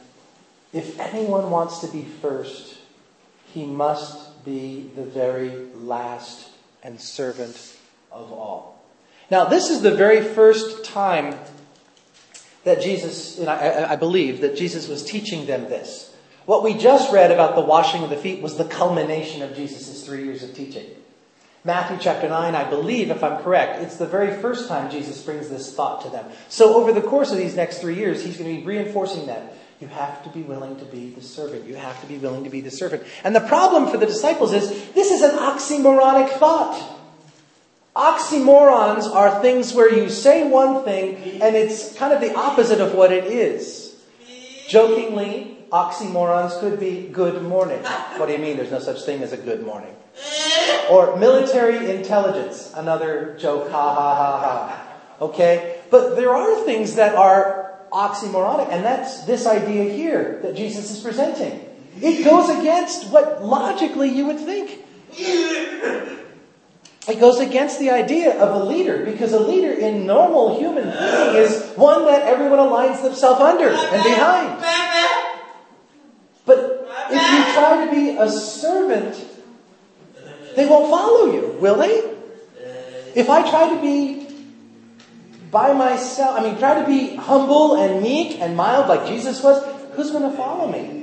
If 0.71 0.97
anyone 1.01 1.51
wants 1.51 1.79
to 1.79 1.87
be 1.87 2.05
first, 2.21 2.77
he 3.47 3.65
must 3.65 4.45
be 4.45 4.89
the 4.95 5.03
very 5.03 5.49
last 5.75 6.47
and 6.81 7.01
servant 7.01 7.75
of 8.09 8.31
all. 8.31 8.78
Now, 9.31 9.45
this 9.45 9.69
is 9.69 9.81
the 9.81 9.91
very 9.91 10.21
first 10.21 10.85
time 10.85 11.35
that 12.63 12.81
Jesus, 12.81 13.37
and 13.37 13.49
I, 13.49 13.93
I, 13.93 13.95
believe, 13.95 14.41
that 14.41 14.55
Jesus 14.55 14.87
was 14.87 15.03
teaching 15.03 15.45
them 15.45 15.63
this. 15.63 16.15
What 16.45 16.63
we 16.63 16.73
just 16.73 17.13
read 17.13 17.31
about 17.31 17.55
the 17.55 17.61
washing 17.61 18.03
of 18.03 18.09
the 18.09 18.17
feet 18.17 18.41
was 18.41 18.57
the 18.57 18.65
culmination 18.65 19.41
of 19.41 19.55
Jesus' 19.55 20.05
three 20.05 20.23
years 20.23 20.43
of 20.43 20.53
teaching. 20.53 20.87
Matthew 21.63 21.97
chapter 21.99 22.27
9, 22.27 22.55
I 22.55 22.69
believe, 22.69 23.11
if 23.11 23.23
I'm 23.23 23.43
correct, 23.43 23.81
it's 23.83 23.97
the 23.97 24.07
very 24.07 24.33
first 24.41 24.67
time 24.67 24.89
Jesus 24.89 25.21
brings 25.21 25.49
this 25.49 25.75
thought 25.75 26.01
to 26.01 26.09
them. 26.09 26.25
So 26.47 26.75
over 26.75 26.91
the 26.91 27.01
course 27.01 27.31
of 27.31 27.37
these 27.37 27.55
next 27.55 27.79
three 27.79 27.95
years, 27.95 28.23
he's 28.23 28.37
going 28.37 28.55
to 28.55 28.61
be 28.61 28.65
reinforcing 28.65 29.27
that. 29.27 29.53
You 29.79 29.87
have 29.87 30.23
to 30.23 30.29
be 30.29 30.41
willing 30.41 30.77
to 30.77 30.85
be 30.85 31.11
the 31.11 31.21
servant. 31.21 31.65
You 31.65 31.75
have 31.75 31.99
to 32.01 32.07
be 32.07 32.17
willing 32.17 32.43
to 32.45 32.49
be 32.49 32.61
the 32.61 32.71
servant. 32.71 33.03
And 33.23 33.35
the 33.35 33.41
problem 33.41 33.89
for 33.89 33.97
the 33.97 34.05
disciples 34.05 34.53
is 34.53 34.69
this 34.93 35.11
is 35.11 35.21
an 35.21 35.37
oxymoronic 35.37 36.29
thought. 36.31 36.98
Oxymorons 37.95 39.13
are 39.13 39.41
things 39.41 39.73
where 39.73 39.93
you 39.93 40.09
say 40.09 40.47
one 40.47 40.83
thing 40.83 41.41
and 41.41 41.55
it's 41.55 41.95
kind 41.95 42.13
of 42.13 42.21
the 42.21 42.33
opposite 42.35 42.79
of 42.79 42.93
what 42.93 43.11
it 43.11 43.25
is. 43.25 43.95
Jokingly, 44.69 45.57
oxymorons 45.71 46.59
could 46.59 46.79
be 46.79 47.07
good 47.07 47.41
morning. 47.43 47.79
What 48.17 48.27
do 48.27 48.33
you 48.33 48.39
mean 48.39 48.57
there's 48.57 48.71
no 48.71 48.79
such 48.79 49.01
thing 49.03 49.23
as 49.23 49.33
a 49.33 49.37
good 49.37 49.65
morning? 49.65 49.95
Or 50.89 51.17
military 51.17 51.89
intelligence, 51.89 52.71
another 52.75 53.35
joke, 53.39 53.71
ha 53.71 53.93
ha 53.93 54.15
ha 54.15 54.39
ha. 54.39 55.25
Okay? 55.25 55.79
But 55.89 56.15
there 56.15 56.33
are 56.33 56.63
things 56.65 56.95
that 56.95 57.15
are 57.15 57.79
oxymoronic, 57.91 58.69
and 58.69 58.85
that's 58.85 59.23
this 59.25 59.47
idea 59.47 59.91
here 59.91 60.39
that 60.43 60.55
Jesus 60.55 60.91
is 60.91 61.01
presenting. 61.01 61.65
It 62.01 62.23
goes 62.23 62.49
against 62.59 63.11
what 63.11 63.43
logically 63.43 64.09
you 64.09 64.25
would 64.27 64.39
think. 64.39 64.85
It 67.09 67.19
goes 67.19 67.39
against 67.39 67.79
the 67.79 67.89
idea 67.89 68.39
of 68.39 68.61
a 68.61 68.63
leader, 68.63 69.03
because 69.03 69.33
a 69.33 69.39
leader 69.39 69.73
in 69.73 70.05
normal 70.05 70.59
human 70.59 70.83
being 70.83 71.35
is 71.35 71.73
one 71.75 72.05
that 72.05 72.23
everyone 72.23 72.59
aligns 72.59 73.01
themselves 73.01 73.41
under 73.41 73.69
and 73.69 74.03
behind. 74.03 74.63
But 76.45 76.87
if 77.09 77.21
you 77.31 77.53
try 77.53 77.85
to 77.85 77.91
be 77.91 78.17
a 78.17 78.29
servant, 78.29 79.25
they 80.55 80.65
won't 80.67 80.89
follow 80.89 81.33
you, 81.33 81.57
will 81.59 81.77
they? 81.77 82.15
If 83.15 83.29
I 83.29 83.49
try 83.49 83.73
to 83.73 83.81
be 83.81 84.27
by 85.49 85.73
myself, 85.73 86.39
I 86.39 86.43
mean, 86.43 86.59
try 86.59 86.79
to 86.79 86.85
be 86.85 87.15
humble 87.15 87.75
and 87.75 88.03
meek 88.03 88.39
and 88.39 88.55
mild 88.55 88.87
like 88.87 89.07
Jesus 89.07 89.41
was, 89.41 89.63
who's 89.93 90.11
going 90.11 90.29
to 90.29 90.37
follow 90.37 90.71
me? 90.71 90.98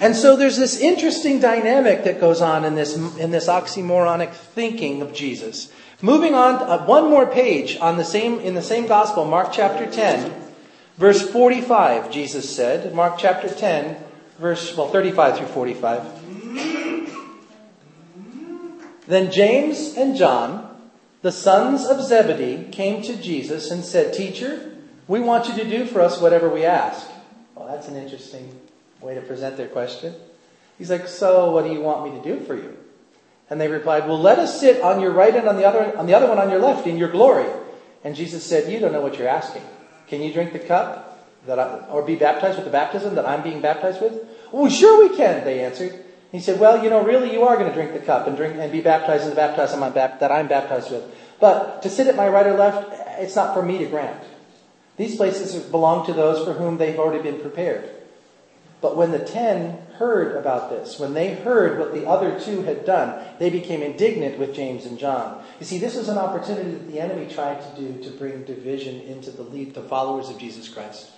And 0.00 0.16
so 0.16 0.36
there's 0.36 0.56
this 0.56 0.80
interesting 0.80 1.40
dynamic 1.40 2.04
that 2.04 2.20
goes 2.20 2.40
on 2.40 2.64
in 2.64 2.74
this, 2.74 2.96
in 2.96 3.30
this 3.30 3.48
oxymoronic 3.48 4.32
thinking 4.32 5.02
of 5.02 5.14
Jesus. 5.14 5.72
Moving 6.02 6.34
on, 6.34 6.56
uh, 6.56 6.84
one 6.84 7.08
more 7.08 7.26
page 7.26 7.78
on 7.80 7.96
the 7.96 8.04
same, 8.04 8.40
in 8.40 8.54
the 8.54 8.62
same 8.62 8.86
gospel, 8.86 9.24
Mark 9.24 9.52
chapter 9.52 9.90
10, 9.90 10.32
verse 10.98 11.28
45, 11.30 12.10
Jesus 12.10 12.54
said, 12.54 12.94
Mark 12.94 13.14
chapter 13.18 13.48
10, 13.48 13.96
verse, 14.38 14.76
well, 14.76 14.88
35 14.88 15.38
through 15.38 15.46
45. 15.46 16.24
Then 19.06 19.30
James 19.30 19.96
and 19.96 20.16
John, 20.16 20.76
the 21.22 21.32
sons 21.32 21.84
of 21.84 22.02
Zebedee, 22.02 22.70
came 22.70 23.02
to 23.02 23.16
Jesus 23.16 23.70
and 23.70 23.84
said, 23.84 24.12
Teacher, 24.12 24.76
we 25.06 25.20
want 25.20 25.48
you 25.48 25.54
to 25.54 25.64
do 25.68 25.84
for 25.84 26.00
us 26.00 26.20
whatever 26.20 26.48
we 26.48 26.64
ask. 26.64 27.06
Well, 27.54 27.68
that's 27.68 27.88
an 27.88 27.96
interesting 27.96 28.60
way 29.04 29.14
to 29.14 29.20
present 29.20 29.56
their 29.56 29.68
question. 29.68 30.14
He's 30.78 30.90
like, 30.90 31.06
So 31.06 31.50
what 31.50 31.64
do 31.64 31.72
you 31.72 31.80
want 31.80 32.04
me 32.04 32.20
to 32.20 32.36
do 32.36 32.44
for 32.44 32.54
you? 32.54 32.76
And 33.50 33.60
they 33.60 33.68
replied, 33.68 34.06
Well, 34.06 34.20
let 34.20 34.38
us 34.38 34.58
sit 34.58 34.82
on 34.82 35.00
your 35.00 35.12
right 35.12 35.34
and 35.34 35.48
on 35.48 35.56
the 35.56 35.66
other 35.66 35.96
on 35.96 36.06
the 36.06 36.14
other 36.14 36.28
one 36.28 36.38
on 36.38 36.50
your 36.50 36.58
left 36.58 36.86
in 36.86 36.96
your 36.96 37.10
glory. 37.10 37.46
And 38.02 38.16
Jesus 38.16 38.44
said, 38.44 38.72
You 38.72 38.80
don't 38.80 38.92
know 38.92 39.00
what 39.00 39.18
you're 39.18 39.28
asking. 39.28 39.62
Can 40.08 40.22
you 40.22 40.32
drink 40.32 40.52
the 40.52 40.58
cup 40.58 41.28
that 41.46 41.58
I, 41.58 41.86
or 41.88 42.02
be 42.02 42.16
baptized 42.16 42.56
with 42.56 42.64
the 42.64 42.70
baptism 42.70 43.14
that 43.14 43.26
I'm 43.26 43.42
being 43.42 43.60
baptized 43.60 44.00
with? 44.00 44.14
Oh, 44.52 44.68
sure 44.68 45.08
we 45.08 45.16
can, 45.16 45.44
they 45.44 45.60
answered. 45.60 46.04
He 46.32 46.40
said, 46.40 46.58
Well, 46.58 46.82
you 46.82 46.90
know, 46.90 47.04
really 47.04 47.32
you 47.32 47.42
are 47.42 47.56
going 47.56 47.68
to 47.68 47.74
drink 47.74 47.92
the 47.92 48.04
cup 48.04 48.26
and 48.26 48.36
drink 48.36 48.56
and 48.56 48.72
be 48.72 48.80
baptized 48.80 49.24
in 49.24 49.30
the 49.30 49.36
baptism 49.36 49.80
that 49.80 50.32
I'm 50.32 50.48
baptized 50.48 50.90
with. 50.90 51.04
But 51.40 51.82
to 51.82 51.90
sit 51.90 52.06
at 52.06 52.16
my 52.16 52.28
right 52.28 52.46
or 52.46 52.54
left, 52.54 52.92
it's 53.20 53.36
not 53.36 53.54
for 53.54 53.62
me 53.62 53.78
to 53.78 53.86
grant. 53.86 54.22
These 54.96 55.16
places 55.16 55.54
belong 55.64 56.06
to 56.06 56.12
those 56.12 56.44
for 56.44 56.52
whom 56.54 56.78
they've 56.78 56.98
already 56.98 57.22
been 57.22 57.40
prepared. 57.40 57.90
But 58.84 58.98
when 58.98 59.12
the 59.12 59.18
ten 59.18 59.78
heard 59.96 60.36
about 60.36 60.68
this, 60.68 60.98
when 60.98 61.14
they 61.14 61.36
heard 61.36 61.78
what 61.78 61.94
the 61.94 62.06
other 62.06 62.38
two 62.38 62.64
had 62.64 62.84
done, 62.84 63.24
they 63.38 63.48
became 63.48 63.80
indignant 63.82 64.38
with 64.38 64.54
James 64.54 64.84
and 64.84 64.98
John. 64.98 65.42
You 65.58 65.64
see, 65.64 65.78
this 65.78 65.94
was 65.94 66.10
an 66.10 66.18
opportunity 66.18 66.72
that 66.72 66.92
the 66.92 67.00
enemy 67.00 67.32
tried 67.32 67.62
to 67.62 67.80
do 67.80 68.04
to 68.04 68.10
bring 68.10 68.44
division 68.44 69.00
into 69.00 69.30
the 69.30 69.40
lead, 69.40 69.72
the 69.72 69.84
followers 69.84 70.28
of 70.28 70.36
Jesus 70.36 70.68
Christ. 70.68 71.10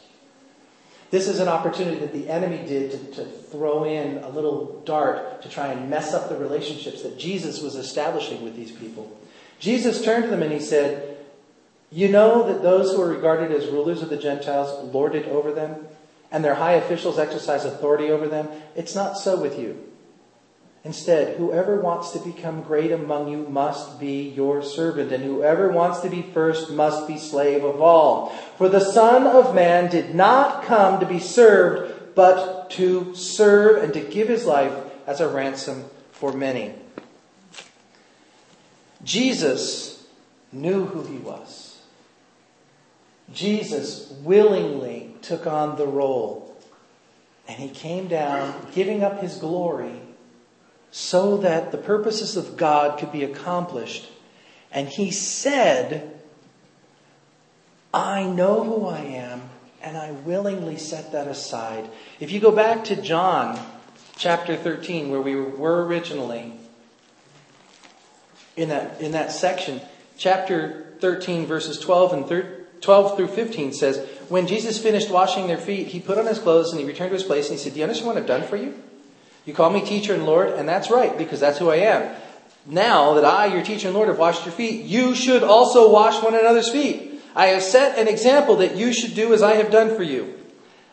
This 1.10 1.26
is 1.26 1.40
an 1.40 1.48
opportunity 1.48 1.98
that 1.98 2.12
the 2.12 2.28
enemy 2.28 2.64
did 2.64 2.92
to, 2.92 2.98
to 3.16 3.24
throw 3.24 3.82
in 3.82 4.18
a 4.18 4.28
little 4.28 4.80
dart 4.86 5.42
to 5.42 5.48
try 5.48 5.66
and 5.66 5.90
mess 5.90 6.14
up 6.14 6.28
the 6.28 6.36
relationships 6.36 7.02
that 7.02 7.18
Jesus 7.18 7.60
was 7.60 7.74
establishing 7.74 8.44
with 8.44 8.54
these 8.54 8.70
people. 8.70 9.18
Jesus 9.58 10.04
turned 10.04 10.22
to 10.22 10.30
them 10.30 10.44
and 10.44 10.52
he 10.52 10.60
said, 10.60 11.18
You 11.90 12.10
know 12.10 12.46
that 12.46 12.62
those 12.62 12.92
who 12.92 13.02
are 13.02 13.08
regarded 13.08 13.50
as 13.50 13.66
rulers 13.66 14.02
of 14.02 14.08
the 14.08 14.16
Gentiles 14.16 14.94
lord 14.94 15.16
it 15.16 15.26
over 15.26 15.50
them, 15.50 15.85
and 16.30 16.44
their 16.44 16.54
high 16.54 16.72
officials 16.72 17.18
exercise 17.18 17.64
authority 17.64 18.10
over 18.10 18.28
them. 18.28 18.48
It's 18.74 18.94
not 18.94 19.18
so 19.18 19.40
with 19.40 19.58
you. 19.58 19.82
Instead, 20.84 21.36
whoever 21.36 21.80
wants 21.80 22.12
to 22.12 22.20
become 22.20 22.62
great 22.62 22.92
among 22.92 23.26
you 23.26 23.38
must 23.48 23.98
be 23.98 24.28
your 24.28 24.62
servant, 24.62 25.10
and 25.10 25.24
whoever 25.24 25.68
wants 25.68 25.98
to 25.98 26.08
be 26.08 26.22
first 26.22 26.70
must 26.70 27.08
be 27.08 27.18
slave 27.18 27.64
of 27.64 27.80
all. 27.80 28.28
For 28.56 28.68
the 28.68 28.78
Son 28.78 29.26
of 29.26 29.52
Man 29.52 29.90
did 29.90 30.14
not 30.14 30.62
come 30.62 31.00
to 31.00 31.06
be 31.06 31.18
served, 31.18 32.14
but 32.14 32.70
to 32.70 33.16
serve 33.16 33.82
and 33.82 33.92
to 33.94 34.00
give 34.00 34.28
his 34.28 34.46
life 34.46 34.72
as 35.08 35.20
a 35.20 35.28
ransom 35.28 35.86
for 36.12 36.32
many. 36.32 36.72
Jesus 39.02 40.06
knew 40.52 40.86
who 40.86 41.02
he 41.02 41.18
was. 41.18 41.82
Jesus 43.32 44.12
willingly 44.22 45.05
took 45.22 45.46
on 45.46 45.76
the 45.76 45.86
role. 45.86 46.56
And 47.48 47.58
he 47.58 47.68
came 47.68 48.08
down, 48.08 48.54
giving 48.74 49.04
up 49.04 49.20
his 49.20 49.36
glory, 49.36 50.00
so 50.90 51.36
that 51.38 51.70
the 51.70 51.78
purposes 51.78 52.36
of 52.36 52.56
God 52.56 52.98
could 52.98 53.12
be 53.12 53.22
accomplished. 53.22 54.10
And 54.72 54.88
he 54.88 55.10
said, 55.10 56.18
I 57.94 58.24
know 58.24 58.64
who 58.64 58.86
I 58.86 59.00
am, 59.00 59.42
and 59.80 59.96
I 59.96 60.10
willingly 60.10 60.76
set 60.76 61.12
that 61.12 61.28
aside. 61.28 61.88
If 62.18 62.32
you 62.32 62.40
go 62.40 62.50
back 62.50 62.84
to 62.84 63.00
John 63.00 63.58
chapter 64.16 64.56
13, 64.56 65.10
where 65.10 65.20
we 65.20 65.36
were 65.36 65.84
originally, 65.86 66.52
in 68.56 68.70
that, 68.70 69.00
in 69.00 69.12
that 69.12 69.30
section, 69.30 69.80
chapter 70.16 70.94
13, 71.00 71.46
verses 71.46 71.78
12 71.78 72.12
and 72.12 72.26
13, 72.26 72.55
12 72.80 73.16
through 73.16 73.28
15 73.28 73.72
says, 73.72 73.98
When 74.28 74.46
Jesus 74.46 74.78
finished 74.82 75.10
washing 75.10 75.46
their 75.46 75.58
feet, 75.58 75.88
he 75.88 76.00
put 76.00 76.18
on 76.18 76.26
his 76.26 76.38
clothes 76.38 76.70
and 76.70 76.80
he 76.80 76.86
returned 76.86 77.10
to 77.10 77.14
his 77.14 77.24
place 77.24 77.48
and 77.48 77.58
he 77.58 77.62
said, 77.62 77.72
Do 77.72 77.78
you 77.78 77.84
understand 77.84 78.08
what 78.08 78.16
I've 78.16 78.26
done 78.26 78.42
for 78.42 78.56
you? 78.56 78.74
You 79.44 79.54
call 79.54 79.70
me 79.70 79.80
teacher 79.80 80.12
and 80.12 80.26
Lord, 80.26 80.48
and 80.48 80.68
that's 80.68 80.90
right, 80.90 81.16
because 81.16 81.40
that's 81.40 81.58
who 81.58 81.70
I 81.70 81.76
am. 81.76 82.14
Now 82.66 83.14
that 83.14 83.24
I, 83.24 83.46
your 83.46 83.62
teacher 83.62 83.88
and 83.88 83.96
Lord, 83.96 84.08
have 84.08 84.18
washed 84.18 84.44
your 84.44 84.52
feet, 84.52 84.84
you 84.84 85.14
should 85.14 85.44
also 85.44 85.90
wash 85.90 86.20
one 86.22 86.34
another's 86.34 86.70
feet. 86.70 87.20
I 87.34 87.46
have 87.48 87.62
set 87.62 87.96
an 87.98 88.08
example 88.08 88.56
that 88.56 88.76
you 88.76 88.92
should 88.92 89.14
do 89.14 89.32
as 89.32 89.42
I 89.42 89.54
have 89.54 89.70
done 89.70 89.94
for 89.94 90.02
you. 90.02 90.34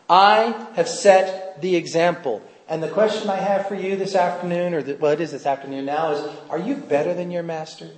I 0.08 0.68
have 0.74 0.88
set 0.88 1.60
the 1.60 1.74
example. 1.74 2.42
And 2.68 2.82
the 2.82 2.88
question 2.88 3.28
I 3.28 3.36
have 3.36 3.66
for 3.66 3.74
you 3.74 3.96
this 3.96 4.14
afternoon, 4.14 4.74
or 4.74 4.82
the, 4.82 4.94
well, 4.96 5.12
it 5.12 5.20
is 5.20 5.32
this 5.32 5.46
afternoon 5.46 5.84
now, 5.84 6.12
is 6.12 6.36
are 6.48 6.58
you 6.58 6.76
better 6.76 7.12
than 7.12 7.30
your 7.30 7.42
master? 7.42 7.90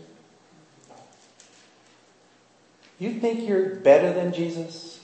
You 2.98 3.20
think 3.20 3.46
you're 3.48 3.76
better 3.76 4.12
than 4.12 4.32
Jesus? 4.32 5.00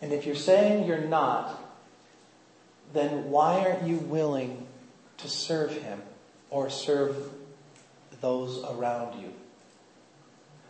And 0.00 0.12
if 0.12 0.26
you're 0.26 0.34
saying 0.34 0.86
you're 0.86 0.98
not, 0.98 1.60
then 2.92 3.30
why 3.30 3.60
aren't 3.60 3.86
you 3.86 3.98
willing 3.98 4.66
to 5.18 5.28
serve 5.28 5.72
him 5.72 6.00
or 6.50 6.70
serve 6.70 7.30
those 8.20 8.64
around 8.64 9.20
you? 9.20 9.32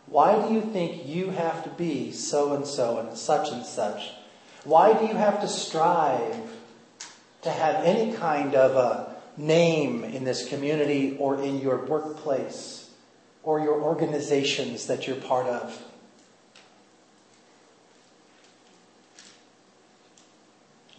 Why 0.07 0.47
do 0.47 0.53
you 0.53 0.61
think 0.61 1.07
you 1.07 1.31
have 1.31 1.63
to 1.63 1.69
be 1.69 2.11
so 2.11 2.53
and 2.53 2.65
so 2.65 2.99
and 2.99 3.17
such 3.17 3.51
and 3.51 3.65
such? 3.65 4.11
Why 4.63 4.93
do 4.93 5.05
you 5.05 5.15
have 5.15 5.41
to 5.41 5.47
strive 5.47 6.35
to 7.41 7.49
have 7.51 7.83
any 7.83 8.13
kind 8.13 8.55
of 8.55 8.75
a 8.75 9.15
name 9.37 10.03
in 10.03 10.23
this 10.23 10.47
community 10.47 11.17
or 11.19 11.41
in 11.41 11.59
your 11.59 11.85
workplace 11.85 12.84
or 13.45 13.59
your 13.59 13.79
organizations 13.79 14.87
that 14.87 15.07
you're 15.07 15.15
part 15.15 15.45
of? 15.45 15.81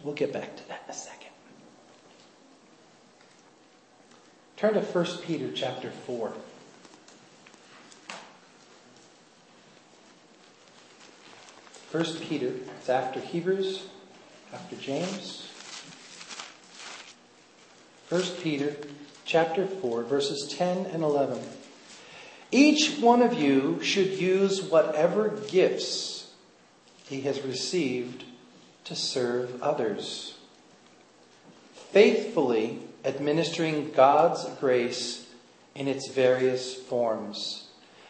We'll 0.03 0.15
get 0.15 0.31
back 0.31 0.55
to 0.55 0.67
that 0.69 0.83
in 0.85 0.91
a 0.91 0.93
second. 0.93 1.27
Turn 4.55 4.73
to 4.73 4.81
1 4.81 5.05
Peter 5.23 5.51
chapter 5.53 5.91
4. 5.91 6.33
First 11.89 12.21
Peter, 12.21 12.53
it's 12.79 12.89
after 12.89 13.19
Hebrews, 13.19 13.87
after 14.53 14.75
James. 14.77 15.51
First 18.07 18.41
Peter 18.41 18.75
chapter 19.25 19.67
4, 19.67 20.03
verses 20.03 20.47
10 20.53 20.85
and 20.87 21.03
11. 21.03 21.39
Each 22.51 22.97
one 22.99 23.21
of 23.21 23.33
you 23.33 23.81
should 23.81 24.19
use 24.19 24.61
whatever 24.61 25.29
gifts 25.49 26.31
he 27.09 27.21
has 27.21 27.41
received 27.41 28.23
to 28.85 28.95
serve 28.95 29.61
others, 29.61 30.37
faithfully 31.91 32.79
administering 33.03 33.91
God's 33.91 34.45
grace 34.59 35.27
in 35.75 35.87
its 35.87 36.07
various 36.07 36.73
forms. 36.73 37.67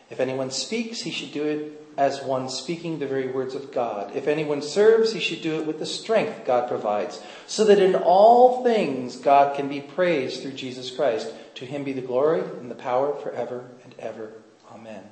If 0.09 0.19
anyone 0.19 0.51
speaks, 0.51 1.01
he 1.01 1.11
should 1.11 1.31
do 1.31 1.43
it 1.43 1.81
as 1.97 2.21
one 2.21 2.47
speaking 2.47 2.99
the 2.99 3.07
very 3.07 3.27
words 3.27 3.55
of 3.55 3.71
God. 3.71 4.15
If 4.15 4.27
anyone 4.27 4.61
serves, 4.61 5.13
he 5.13 5.19
should 5.19 5.41
do 5.41 5.59
it 5.59 5.65
with 5.65 5.79
the 5.79 5.85
strength 5.85 6.45
God 6.45 6.69
provides, 6.69 7.19
so 7.47 7.65
that 7.65 7.79
in 7.79 7.95
all 7.95 8.63
things 8.63 9.17
God 9.17 9.55
can 9.55 9.67
be 9.67 9.81
praised 9.81 10.41
through 10.41 10.53
Jesus 10.53 10.91
Christ. 10.91 11.33
To 11.55 11.65
him 11.65 11.83
be 11.83 11.93
the 11.93 12.01
glory 12.01 12.41
and 12.41 12.69
the 12.69 12.75
power 12.75 13.15
forever 13.15 13.65
ever. 13.99 14.33
Amen. 14.71 15.03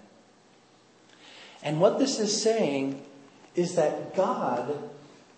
And 1.64 1.80
what 1.80 2.00
this 2.00 2.20
is 2.20 2.42
saying 2.42 3.02
is 3.56 3.76
that 3.76 4.16
God 4.16 4.90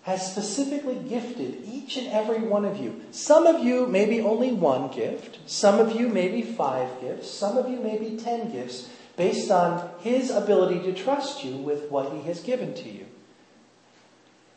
has 0.02 0.30
specifically 0.30 0.96
gifted 1.08 1.62
each 1.64 1.96
and 1.96 2.06
every 2.08 2.40
one 2.40 2.64
of 2.64 2.78
you. 2.78 3.00
Some 3.10 3.46
of 3.46 3.62
you 3.62 3.86
maybe 3.86 4.20
only 4.20 4.52
one 4.52 4.88
gift, 4.88 5.38
some 5.46 5.78
of 5.78 5.92
you 5.98 6.08
maybe 6.08 6.42
five 6.42 7.00
gifts, 7.00 7.30
some 7.30 7.56
of 7.56 7.68
you 7.68 7.78
maybe 7.78 8.16
ten 8.16 8.50
gifts 8.50 8.88
based 9.16 9.50
on 9.50 9.90
his 10.00 10.30
ability 10.30 10.80
to 10.80 10.92
trust 10.92 11.44
you 11.44 11.56
with 11.56 11.90
what 11.90 12.12
he 12.12 12.22
has 12.22 12.40
given 12.40 12.72
to 12.74 12.88
you. 12.88 13.04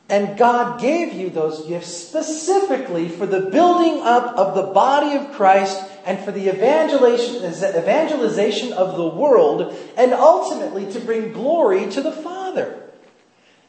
And 0.07 0.37
God 0.37 0.79
gave 0.79 1.13
you 1.13 1.29
those 1.29 1.65
gifts 1.65 1.93
specifically 1.93 3.07
for 3.09 3.25
the 3.25 3.49
building 3.49 4.01
up 4.03 4.35
of 4.37 4.55
the 4.55 4.73
body 4.73 5.15
of 5.15 5.31
Christ 5.31 5.81
and 6.05 6.19
for 6.19 6.31
the 6.31 6.49
evangelization 6.49 8.73
of 8.73 8.97
the 8.97 9.07
world 9.07 9.75
and 9.97 10.13
ultimately 10.13 10.91
to 10.91 10.99
bring 10.99 11.31
glory 11.31 11.89
to 11.91 12.01
the 12.01 12.11
Father. 12.11 12.77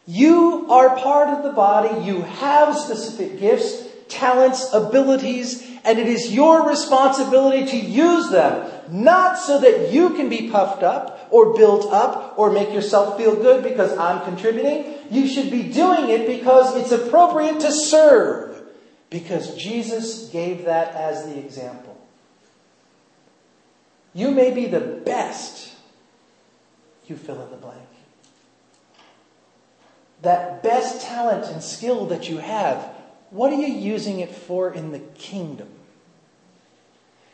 You 0.06 0.66
are 0.70 0.96
part 0.96 1.28
of 1.28 1.42
the 1.44 1.52
body. 1.52 2.04
You 2.04 2.22
have 2.22 2.76
specific 2.76 3.38
gifts, 3.38 3.86
talents, 4.08 4.72
abilities, 4.72 5.62
and 5.84 5.98
it 5.98 6.06
is 6.06 6.32
your 6.32 6.68
responsibility 6.68 7.66
to 7.66 7.76
use 7.76 8.30
them, 8.30 8.70
not 8.90 9.38
so 9.38 9.60
that 9.60 9.92
you 9.92 10.10
can 10.10 10.28
be 10.28 10.50
puffed 10.50 10.82
up 10.82 11.28
or 11.30 11.56
built 11.56 11.90
up 11.92 12.34
or 12.36 12.50
make 12.50 12.72
yourself 12.72 13.16
feel 13.16 13.36
good 13.36 13.64
because 13.64 13.96
I'm 13.96 14.22
contributing. 14.24 14.94
You 15.10 15.26
should 15.26 15.50
be 15.50 15.62
doing 15.64 16.10
it 16.10 16.26
because 16.26 16.76
it's 16.76 16.92
appropriate 16.92 17.60
to 17.60 17.72
serve, 17.72 18.62
because 19.10 19.56
Jesus 19.56 20.28
gave 20.30 20.66
that 20.66 20.94
as 20.94 21.24
the 21.26 21.38
example. 21.38 21.91
You 24.14 24.30
may 24.30 24.50
be 24.52 24.66
the 24.66 24.80
best. 24.80 25.74
You 27.06 27.16
fill 27.16 27.42
in 27.42 27.50
the 27.50 27.56
blank. 27.56 27.80
That 30.22 30.62
best 30.62 31.02
talent 31.02 31.46
and 31.46 31.62
skill 31.62 32.06
that 32.06 32.28
you 32.28 32.38
have 32.38 32.94
what 33.32 33.50
are 33.50 33.56
you 33.56 33.72
using 33.72 34.20
it 34.20 34.30
for 34.30 34.72
in 34.72 34.92
the 34.92 34.98
kingdom? 34.98 35.68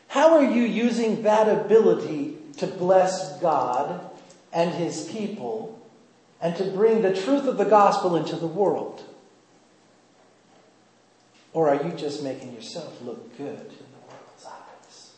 How 0.07 0.37
are 0.37 0.43
you 0.43 0.63
using 0.63 1.23
that 1.23 1.49
ability 1.49 2.37
to 2.57 2.67
bless 2.67 3.37
God 3.41 4.09
and 4.53 4.71
his 4.71 5.09
people 5.11 5.77
and 6.39 6.55
to 6.55 6.63
bring 6.63 7.01
the 7.01 7.13
truth 7.13 7.45
of 7.47 7.57
the 7.57 7.65
gospel 7.65 8.15
into 8.15 8.37
the 8.37 8.47
world? 8.47 9.03
Or 11.51 11.67
are 11.67 11.83
you 11.83 11.91
just 11.91 12.23
making 12.23 12.53
yourself 12.53 13.01
look 13.01 13.37
good 13.37 13.59
in 13.59 13.67
the 13.67 14.07
world's 14.07 14.45
eyes? 14.45 15.11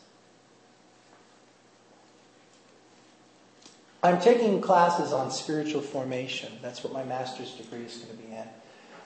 I'm 4.02 4.20
taking 4.20 4.60
classes 4.60 5.12
on 5.12 5.30
spiritual 5.30 5.80
formation. 5.80 6.52
That's 6.60 6.82
what 6.82 6.92
my 6.92 7.04
master's 7.04 7.52
degree 7.52 7.84
is 7.84 7.96
going 7.98 8.16
to 8.16 8.22
be 8.22 8.34
in 8.34 8.46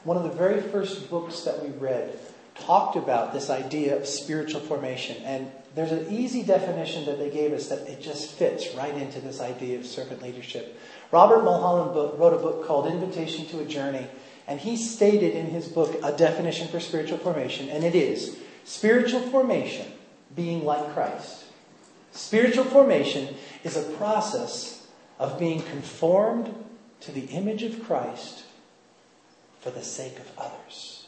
one 0.06 0.16
of 0.16 0.22
the 0.22 0.30
very 0.30 0.60
first 0.60 1.10
books 1.10 1.40
that 1.40 1.60
we 1.62 1.70
read 1.70 2.16
talked 2.54 2.94
about 2.94 3.32
this 3.32 3.50
idea 3.50 3.96
of 3.96 4.06
spiritual 4.06 4.60
formation. 4.60 5.20
And 5.24 5.50
there's 5.74 5.90
an 5.90 6.06
easy 6.10 6.44
definition 6.44 7.04
that 7.06 7.18
they 7.18 7.28
gave 7.28 7.52
us 7.52 7.68
that 7.68 7.88
it 7.88 8.00
just 8.00 8.30
fits 8.30 8.72
right 8.76 8.94
into 8.94 9.20
this 9.20 9.40
idea 9.40 9.78
of 9.78 9.84
servant 9.84 10.22
leadership. 10.22 10.80
Robert 11.10 11.42
Mulholland 11.42 12.18
wrote 12.18 12.32
a 12.32 12.38
book 12.38 12.66
called 12.66 12.86
Invitation 12.86 13.46
to 13.46 13.58
a 13.58 13.64
Journey, 13.64 14.06
and 14.46 14.60
he 14.60 14.76
stated 14.76 15.34
in 15.34 15.46
his 15.46 15.66
book 15.66 15.98
a 16.04 16.12
definition 16.12 16.68
for 16.68 16.78
spiritual 16.78 17.18
formation, 17.18 17.68
and 17.68 17.82
it 17.82 17.96
is 17.96 18.38
spiritual 18.64 19.20
formation 19.20 19.90
being 20.36 20.64
like 20.64 20.94
Christ. 20.94 21.44
Spiritual 22.12 22.64
formation 22.64 23.34
is 23.64 23.76
a 23.76 23.82
process 23.96 24.85
of 25.18 25.38
being 25.38 25.62
conformed 25.62 26.54
to 27.00 27.12
the 27.12 27.26
image 27.26 27.62
of 27.62 27.82
Christ 27.84 28.44
for 29.60 29.70
the 29.70 29.82
sake 29.82 30.18
of 30.18 30.30
others. 30.38 31.06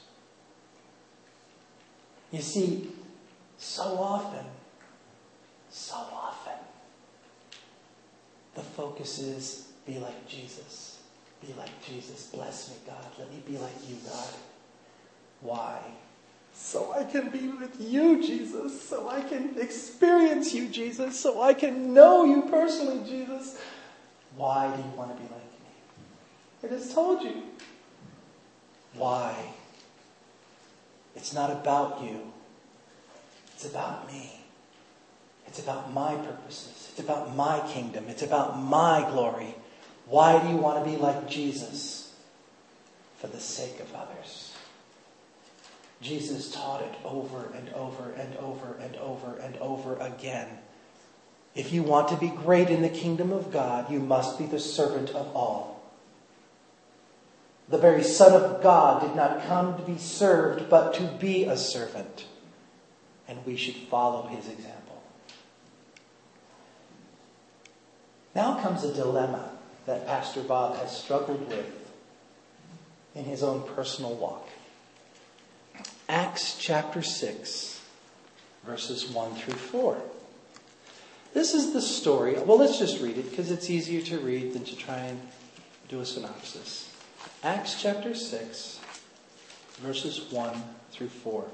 You 2.30 2.40
see, 2.40 2.88
so 3.58 3.82
often, 3.82 4.44
so 5.70 5.94
often, 5.94 6.58
the 8.54 8.62
focus 8.62 9.18
is 9.18 9.68
be 9.86 9.98
like 9.98 10.28
Jesus. 10.28 10.98
Be 11.40 11.54
like 11.56 11.70
Jesus. 11.86 12.26
Bless 12.26 12.70
me, 12.70 12.76
God. 12.86 13.06
Let 13.18 13.30
me 13.30 13.42
be 13.46 13.56
like 13.56 13.88
you, 13.88 13.96
God. 14.04 14.34
Why? 15.40 15.80
So 16.52 16.92
I 16.92 17.04
can 17.04 17.30
be 17.30 17.48
with 17.48 17.80
you, 17.80 18.20
Jesus. 18.20 18.82
So 18.82 19.08
I 19.08 19.22
can 19.22 19.56
experience 19.58 20.52
you, 20.52 20.68
Jesus. 20.68 21.18
So 21.18 21.40
I 21.40 21.54
can 21.54 21.94
know 21.94 22.24
you 22.24 22.42
personally, 22.50 23.08
Jesus. 23.08 23.58
Why 24.38 24.74
do 24.74 24.80
you 24.80 24.88
want 24.96 25.14
to 25.14 25.20
be 25.20 25.28
like 25.28 25.32
me? 25.32 26.64
I 26.64 26.68
just 26.68 26.94
told 26.94 27.22
you. 27.22 27.42
Why? 28.94 29.34
It's 31.16 31.34
not 31.34 31.50
about 31.50 32.00
you. 32.02 32.32
It's 33.54 33.66
about 33.66 34.06
me. 34.06 34.40
It's 35.48 35.58
about 35.58 35.92
my 35.92 36.14
purposes. 36.14 36.88
It's 36.90 37.00
about 37.00 37.34
my 37.34 37.58
kingdom. 37.68 38.04
It's 38.06 38.22
about 38.22 38.56
my 38.62 39.04
glory. 39.10 39.56
Why 40.06 40.40
do 40.40 40.48
you 40.48 40.56
want 40.56 40.84
to 40.84 40.88
be 40.88 40.96
like 40.96 41.28
Jesus? 41.28 42.14
For 43.18 43.26
the 43.26 43.40
sake 43.40 43.80
of 43.80 43.92
others. 43.92 44.54
Jesus 46.00 46.52
taught 46.52 46.82
it 46.82 46.94
over 47.04 47.50
and 47.56 47.68
over 47.70 48.12
and 48.12 48.36
over 48.36 48.76
and 48.80 48.94
over 48.96 49.36
and 49.38 49.56
over 49.56 49.96
again. 49.96 50.46
If 51.54 51.72
you 51.72 51.82
want 51.82 52.08
to 52.08 52.16
be 52.16 52.28
great 52.28 52.70
in 52.70 52.82
the 52.82 52.88
kingdom 52.88 53.32
of 53.32 53.50
God, 53.50 53.90
you 53.90 54.00
must 54.00 54.38
be 54.38 54.46
the 54.46 54.60
servant 54.60 55.10
of 55.10 55.34
all. 55.34 55.82
The 57.68 57.78
very 57.78 58.02
Son 58.02 58.32
of 58.32 58.62
God 58.62 59.02
did 59.02 59.14
not 59.14 59.46
come 59.46 59.76
to 59.76 59.82
be 59.82 59.98
served, 59.98 60.70
but 60.70 60.94
to 60.94 61.02
be 61.02 61.44
a 61.44 61.56
servant. 61.56 62.26
And 63.26 63.44
we 63.44 63.56
should 63.56 63.74
follow 63.74 64.26
his 64.28 64.48
example. 64.48 65.02
Now 68.34 68.60
comes 68.60 68.84
a 68.84 68.94
dilemma 68.94 69.50
that 69.84 70.06
Pastor 70.06 70.42
Bob 70.42 70.76
has 70.76 70.96
struggled 70.96 71.48
with 71.48 71.92
in 73.14 73.24
his 73.24 73.42
own 73.42 73.62
personal 73.74 74.14
walk. 74.14 74.48
Acts 76.08 76.56
chapter 76.58 77.02
6, 77.02 77.82
verses 78.64 79.10
1 79.10 79.34
through 79.34 79.54
4. 79.54 80.02
This 81.34 81.54
is 81.54 81.72
the 81.72 81.82
story. 81.82 82.34
Well, 82.34 82.58
let's 82.58 82.78
just 82.78 83.00
read 83.00 83.18
it 83.18 83.30
because 83.30 83.50
it's 83.50 83.70
easier 83.70 84.00
to 84.02 84.18
read 84.18 84.54
than 84.54 84.64
to 84.64 84.76
try 84.76 84.98
and 84.98 85.20
do 85.88 86.00
a 86.00 86.06
synopsis. 86.06 86.94
Acts 87.42 87.80
chapter 87.80 88.14
6, 88.14 88.80
verses 89.80 90.30
1 90.30 90.62
through 90.92 91.08
4. 91.08 91.44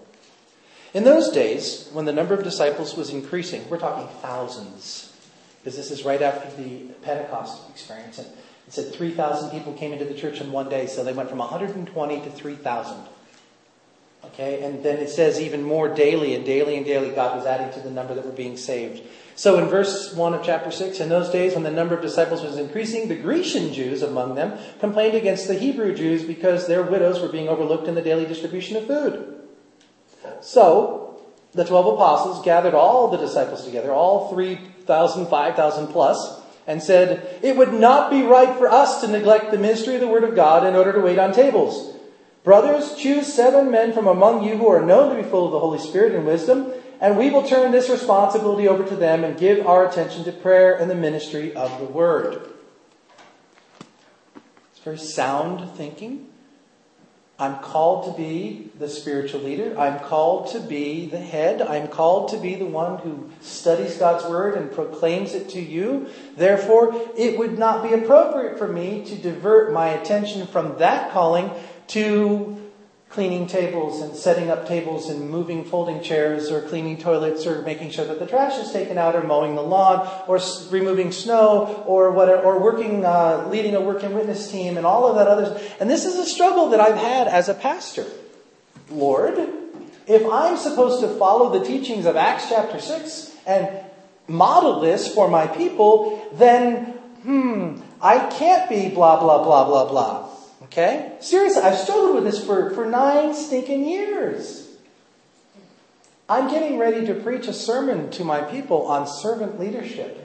In 0.95 1.05
those 1.05 1.31
days, 1.31 1.89
when 1.93 2.05
the 2.05 2.13
number 2.13 2.35
of 2.35 2.45
disciples 2.45 2.97
was 2.97 3.11
increasing, 3.11 3.69
we're 3.69 3.79
talking 3.79 4.07
thousands, 4.23 5.13
because 5.59 5.77
this 5.77 5.91
is 5.91 6.05
right 6.05 6.23
after 6.23 6.51
the 6.63 6.85
Pentecost 7.03 7.69
experience. 7.69 8.19
And 8.19 8.29
it 8.67 8.73
said 8.73 8.95
3,000 8.95 9.51
people 9.51 9.73
came 9.73 9.93
into 9.93 10.05
the 10.05 10.15
church 10.15 10.41
in 10.41 10.53
one 10.53 10.69
day, 10.69 10.87
so 10.87 11.03
they 11.03 11.13
went 11.13 11.29
from 11.29 11.39
120 11.39 12.21
to 12.21 12.31
3,000. 12.31 12.97
Okay, 14.27 14.63
and 14.63 14.83
then 14.83 14.99
it 14.99 15.11
says 15.11 15.41
even 15.41 15.63
more 15.63 15.89
daily, 15.89 16.35
and 16.35 16.47
daily 16.47 16.77
and 16.77 16.87
daily, 16.87 17.11
God 17.11 17.37
was 17.37 17.45
adding 17.45 17.73
to 17.75 17.81
the 17.81 17.93
number 17.93 18.15
that 18.15 18.25
were 18.25 18.33
being 18.33 18.57
saved. 18.57 19.03
So 19.37 19.59
in 19.59 19.69
verse 19.69 20.15
1 20.15 20.35
of 20.35 20.45
chapter 20.45 20.71
6, 20.71 21.01
in 21.01 21.09
those 21.09 21.31
days 21.31 21.55
when 21.55 21.65
the 21.65 21.71
number 21.71 21.95
of 21.95 22.03
disciples 22.03 22.43
was 22.43 22.57
increasing, 22.57 23.09
the 23.09 23.17
Grecian 23.17 23.73
Jews 23.73 24.03
among 24.03 24.37
them 24.37 24.59
complained 24.79 25.17
against 25.17 25.49
the 25.49 25.55
Hebrew 25.55 25.95
Jews 25.95 26.23
because 26.23 26.67
their 26.67 26.83
widows 26.83 27.21
were 27.21 27.29
being 27.29 27.49
overlooked 27.49 27.89
in 27.89 27.97
the 27.97 28.03
daily 28.03 28.27
distribution 28.27 28.77
of 28.77 28.87
food. 28.87 29.41
So 30.41 31.21
the 31.53 31.65
12 31.65 31.95
apostles 31.95 32.45
gathered 32.45 32.75
all 32.75 33.09
the 33.09 33.17
disciples 33.17 33.65
together, 33.65 33.93
all 33.93 34.31
3,000, 34.33 35.27
5,000 35.27 35.87
plus, 35.89 36.41
and 36.67 36.83
said, 36.83 37.41
It 37.43 37.57
would 37.57 37.75
not 37.75 38.11
be 38.11 38.23
right 38.23 38.57
for 38.57 38.69
us 38.69 39.01
to 39.01 39.09
neglect 39.09 39.51
the 39.51 39.59
ministry 39.59 39.95
of 39.95 40.01
the 40.01 40.09
Word 40.09 40.25
of 40.25 40.37
God 40.37 40.67
in 40.67 40.77
order 40.77 40.93
to 40.93 41.01
wait 41.01 41.19
on 41.19 41.33
tables. 41.33 41.97
Brothers, 42.45 42.95
choose 42.97 43.33
seven 43.33 43.71
men 43.71 43.93
from 43.93 44.07
among 44.07 44.45
you 44.45 44.59
who 44.59 44.69
are 44.69 44.85
known 44.85 45.15
to 45.15 45.23
be 45.23 45.29
full 45.29 45.47
of 45.47 45.53
the 45.53 45.61
Holy 45.61 45.79
Spirit 45.79 46.15
and 46.15 46.27
wisdom 46.27 46.73
and 47.05 47.19
we 47.19 47.29
will 47.29 47.47
turn 47.47 47.71
this 47.71 47.91
responsibility 47.91 48.67
over 48.67 48.83
to 48.83 48.97
them 48.97 49.25
and 49.25 49.39
give 49.39 49.67
our 49.67 49.87
attention 49.87 50.25
to 50.25 50.33
prayer 50.33 50.75
and 50.75 50.91
the 50.91 50.95
ministry 50.95 51.55
of 51.55 51.79
the 51.79 51.85
word. 51.85 52.49
It's 54.71 54.81
very 54.83 54.97
sound 54.97 55.71
thinking. 55.77 56.31
I'm 57.39 57.59
called 57.59 58.07
to 58.07 58.23
be 58.23 58.71
the 58.79 58.89
spiritual 58.89 59.43
leader. 59.43 59.79
I'm 59.79 60.01
called 60.01 60.53
to 60.53 60.61
be 60.61 61.05
the 61.05 61.19
head. 61.19 61.61
I'm 61.61 61.89
called 61.89 62.31
to 62.31 62.39
be 62.39 62.55
the 62.55 62.65
one 62.65 62.97
who 63.01 63.29
studies 63.43 63.99
God's 63.99 64.25
word 64.25 64.55
and 64.55 64.73
proclaims 64.73 65.35
it 65.35 65.51
to 65.51 65.61
you. 65.61 66.09
Therefore, 66.39 66.95
it 67.19 67.39
would 67.39 67.59
not 67.59 67.83
be 67.83 67.93
appropriate 67.93 68.57
for 68.57 68.67
me 68.67 69.05
to 69.05 69.15
divert 69.15 69.75
my 69.75 69.89
attention 69.89 70.47
from 70.47 70.79
that 70.79 71.13
calling 71.13 71.51
to 71.89 72.64
cleaning 73.15 73.47
tables 73.47 74.03
and 74.03 74.17
setting 74.17 74.51
up 74.51 74.67
tables 74.67 75.09
and 75.09 75.31
moving 75.31 75.65
folding 75.65 76.03
chairs 76.03 76.51
or 76.51 76.61
cleaning 76.63 76.97
toilets 76.97 77.47
or 77.47 77.63
making 77.63 77.89
sure 77.89 78.05
that 78.05 78.19
the 78.19 78.27
trash 78.27 78.59
is 78.59 78.73
taken 78.73 78.99
out 78.99 79.15
or 79.15 79.23
mowing 79.23 79.55
the 79.55 79.63
lawn 79.63 80.05
or 80.27 80.37
s- 80.37 80.67
removing 80.73 81.13
snow 81.13 81.85
or 81.87 82.11
whatever, 82.11 82.43
or 82.43 82.59
working, 82.59 83.05
uh, 83.05 83.47
leading 83.49 83.77
a 83.77 83.81
work 83.81 84.03
and 84.03 84.17
witness 84.17 84.51
team 84.51 84.77
and 84.77 84.85
all 84.85 85.07
of 85.07 85.15
that 85.15 85.29
other. 85.29 85.57
And 85.79 85.89
this 85.89 86.05
is 86.05 86.17
a 86.17 86.27
struggle 86.27 86.71
that 86.71 86.81
I've 86.81 86.99
had 86.99 87.29
as 87.29 87.49
a 87.49 87.55
pastor. 87.55 88.05
Lord, 88.91 89.39
if 90.09 90.27
I'm 90.27 90.57
supposed 90.57 91.01
to 91.01 91.09
follow 91.17 91.57
the 91.57 91.65
teachings 91.65 92.07
of 92.07 92.17
Acts 92.17 92.49
chapter 92.49 92.81
6 92.81 93.31
and 93.47 93.69
model 94.27 94.81
this 94.81 95.15
for 95.15 95.29
my 95.29 95.47
people, 95.47 96.21
then, 96.35 96.87
hmm, 97.23 97.77
I 98.03 98.19
can't 98.27 98.69
be 98.69 98.89
blah, 98.89 99.21
blah, 99.21 99.45
blah, 99.45 99.65
blah, 99.67 99.89
blah. 99.89 100.34
Okay? 100.75 101.13
Seriously, 101.21 101.63
I've 101.63 101.79
struggled 101.79 102.17
with 102.17 102.25
this 102.25 102.45
for, 102.45 102.71
for 102.71 102.85
nine 102.85 103.33
stinking 103.33 103.87
years. 103.89 104.77
I'm 106.29 106.51
getting 106.51 106.79
ready 106.79 107.07
to 107.07 107.15
preach 107.15 107.47
a 107.47 107.53
sermon 107.53 108.11
to 108.11 108.25
my 108.25 108.41
people 108.41 108.89
on 108.89 109.07
servant 109.07 109.61
leadership. 109.61 110.21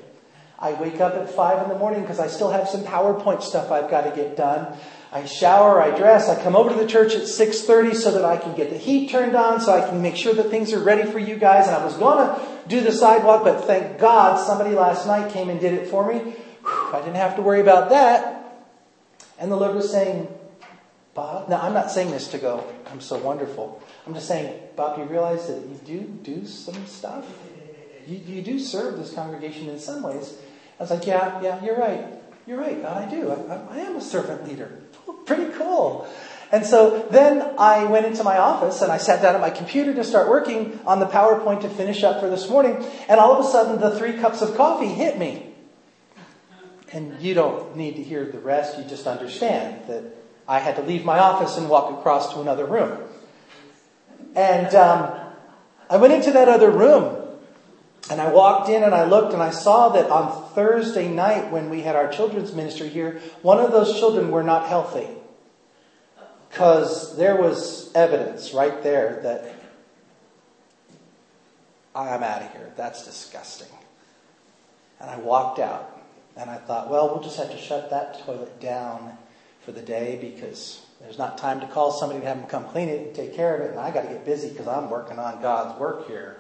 I 0.58 0.74
wake 0.74 1.00
up 1.00 1.14
at 1.14 1.30
five 1.30 1.62
in 1.62 1.70
the 1.70 1.78
morning 1.78 2.02
because 2.02 2.20
I 2.20 2.26
still 2.26 2.50
have 2.50 2.68
some 2.68 2.84
PowerPoint 2.84 3.44
stuff 3.44 3.70
I've 3.70 3.92
got 3.92 4.10
to 4.10 4.16
get 4.16 4.36
done. 4.36 4.76
I 5.12 5.26
shower, 5.26 5.80
I 5.80 5.96
dress, 5.96 6.28
I 6.30 6.42
come 6.42 6.56
over 6.56 6.72
to 6.72 6.76
the 6.76 6.88
church 6.88 7.14
at 7.14 7.24
6:30 7.24 7.94
so 7.94 8.12
that 8.12 8.26
I 8.26 8.38
can 8.38 8.56
get 8.56 8.72
the 8.72 8.78
heat 8.78 9.12
turned 9.12 9.36
on, 9.36 9.62
so 9.62 9.72
I 9.72 9.88
can 9.88 10.02
make 10.02 10.16
sure 10.16 10.34
that 10.34 10.50
things 10.50 10.74
are 10.74 10.80
ready 10.80 11.10
for 11.12 11.20
you 11.20 11.36
guys. 11.36 11.68
And 11.68 11.76
I 11.76 11.86
was 11.86 11.96
going 11.96 12.28
to 12.28 12.42
do 12.68 12.82
the 12.82 12.92
sidewalk, 12.92 13.44
but 13.44 13.66
thank 13.66 14.00
God 14.00 14.44
somebody 14.44 14.72
last 14.72 15.06
night 15.06 15.32
came 15.32 15.50
and 15.50 15.60
did 15.60 15.74
it 15.74 15.90
for 15.90 16.12
me. 16.12 16.18
Whew, 16.64 16.94
I 16.94 17.02
didn't 17.02 17.18
have 17.18 17.36
to 17.36 17.44
worry 17.44 17.62
about 17.62 17.90
that. 17.90 18.38
And 19.38 19.52
the 19.52 19.56
Lord 19.56 19.76
was 19.76 19.92
saying, 19.92 20.28
Bob, 21.14 21.50
now 21.50 21.62
I'm 21.62 21.74
not 21.74 21.92
saying 21.92 22.12
this 22.12 22.28
to 22.30 22.38
go, 22.38 22.66
I'm 22.92 23.02
so 23.02 23.18
wonderful. 23.18 23.82
I'm 24.06 24.14
just 24.14 24.28
saying, 24.28 24.60
Bob, 24.76 24.98
you 24.98 25.06
realize 25.06 25.48
that 25.48 25.62
you 25.66 25.80
do 25.86 26.00
do 26.02 26.46
some 26.46 26.86
stuff? 26.86 27.26
You, 28.08 28.18
you 28.18 28.42
do 28.42 28.60
serve 28.60 28.98
this 28.98 29.14
congregation 29.14 29.70
in 29.70 29.80
some 29.80 30.04
ways. 30.04 30.38
I 30.80 30.84
was 30.84 30.92
like, 30.92 31.06
yeah, 31.06 31.42
yeah, 31.42 31.64
you're 31.64 31.78
right. 31.78 32.06
You're 32.48 32.60
right, 32.60 32.82
God, 32.82 33.04
I 33.04 33.10
do. 33.10 33.30
I, 33.30 33.36
I, 33.36 33.78
I 33.78 33.78
am 33.82 33.96
a 33.96 34.02
servant 34.02 34.48
leader. 34.48 34.82
Pretty 35.26 35.52
cool. 35.54 36.08
And 36.52 36.66
so 36.66 37.08
then 37.12 37.54
I 37.60 37.84
went 37.86 38.08
into 38.08 38.24
my 38.24 38.38
office 38.38 38.82
and 38.82 38.92
I 38.92 38.98
sat 38.98 39.22
down 39.22 39.36
at 39.36 39.42
my 39.42 39.52
computer 39.52 39.94
to 39.94 40.04
start 40.04 40.30
working 40.30 40.80
on 40.86 41.00
the 41.00 41.06
PowerPoint 41.06 41.62
to 41.62 41.70
finish 41.70 42.04
up 42.04 42.20
for 42.20 42.30
this 42.30 42.50
morning. 42.50 42.84
And 43.08 43.20
all 43.20 43.36
of 43.36 43.46
a 43.46 43.50
sudden, 43.50 43.80
the 43.80 43.98
three 43.98 44.14
cups 44.14 44.42
of 44.42 44.56
coffee 44.56 44.88
hit 44.88 45.20
me. 45.20 45.54
And 46.92 47.22
you 47.22 47.36
don't 47.36 47.76
need 47.76 47.98
to 47.98 48.04
hear 48.04 48.26
the 48.26 48.40
rest. 48.40 48.80
You 48.80 48.84
just 48.86 49.06
understand 49.06 49.86
that 49.88 50.19
I 50.50 50.58
had 50.58 50.78
to 50.78 50.82
leave 50.82 51.06
my 51.06 51.20
office 51.20 51.58
and 51.58 51.70
walk 51.70 52.00
across 52.00 52.34
to 52.34 52.42
another 52.42 52.66
room. 52.66 52.98
And 54.36 54.74
um, 54.74 55.16
I 55.92 55.98
went 55.98 56.12
into 56.12 56.32
that 56.32 56.50
other 56.50 56.72
room 56.72 57.38
and 58.10 58.20
I 58.20 58.32
walked 58.32 58.68
in 58.68 58.82
and 58.82 58.96
I 58.96 59.06
looked 59.06 59.34
and 59.34 59.44
I 59.44 59.52
saw 59.52 59.90
that 59.90 60.10
on 60.10 60.56
Thursday 60.56 61.08
night 61.08 61.52
when 61.52 61.70
we 61.70 61.82
had 61.82 61.96
our 61.96 62.12
children's 62.12 62.52
ministry 62.52 62.90
here, 62.90 63.22
one 63.44 63.60
of 63.60 63.72
those 63.72 64.00
children 64.00 64.32
were 64.32 64.42
not 64.42 64.66
healthy. 64.66 65.08
Because 66.50 67.16
there 67.16 67.36
was 67.36 67.94
evidence 67.94 68.52
right 68.52 68.82
there 68.82 69.20
that 69.22 69.54
I'm 71.94 72.24
out 72.24 72.42
of 72.42 72.52
here. 72.54 72.74
That's 72.76 73.06
disgusting. 73.06 73.68
And 75.00 75.12
I 75.12 75.18
walked 75.18 75.60
out 75.60 76.02
and 76.36 76.50
I 76.50 76.58
thought, 76.58 76.90
well, 76.90 77.10
we'll 77.10 77.22
just 77.22 77.38
have 77.38 77.52
to 77.52 77.58
shut 77.58 77.92
that 77.92 78.26
toilet 78.26 78.60
down 78.60 79.16
for 79.70 79.80
the 79.80 79.86
day 79.86 80.18
because 80.20 80.84
there's 81.00 81.20
not 81.20 81.38
time 81.38 81.60
to 81.60 81.68
call 81.68 81.92
somebody 81.92 82.22
to 82.22 82.26
have 82.26 82.40
them 82.40 82.48
come 82.48 82.66
clean 82.66 82.90
it 82.90 83.06
and 83.06 83.16
take 83.16 83.36
care 83.36 83.56
of 83.56 83.62
it. 83.62 83.70
And 83.70 83.80
I 83.80 83.92
got 83.92 84.02
to 84.02 84.08
get 84.08 84.26
busy 84.26 84.50
because 84.50 84.68
I'm 84.68 84.90
working 84.90 85.20
on 85.20 85.44
God's 85.44 85.80
work 85.80 86.08
here. 86.08 86.40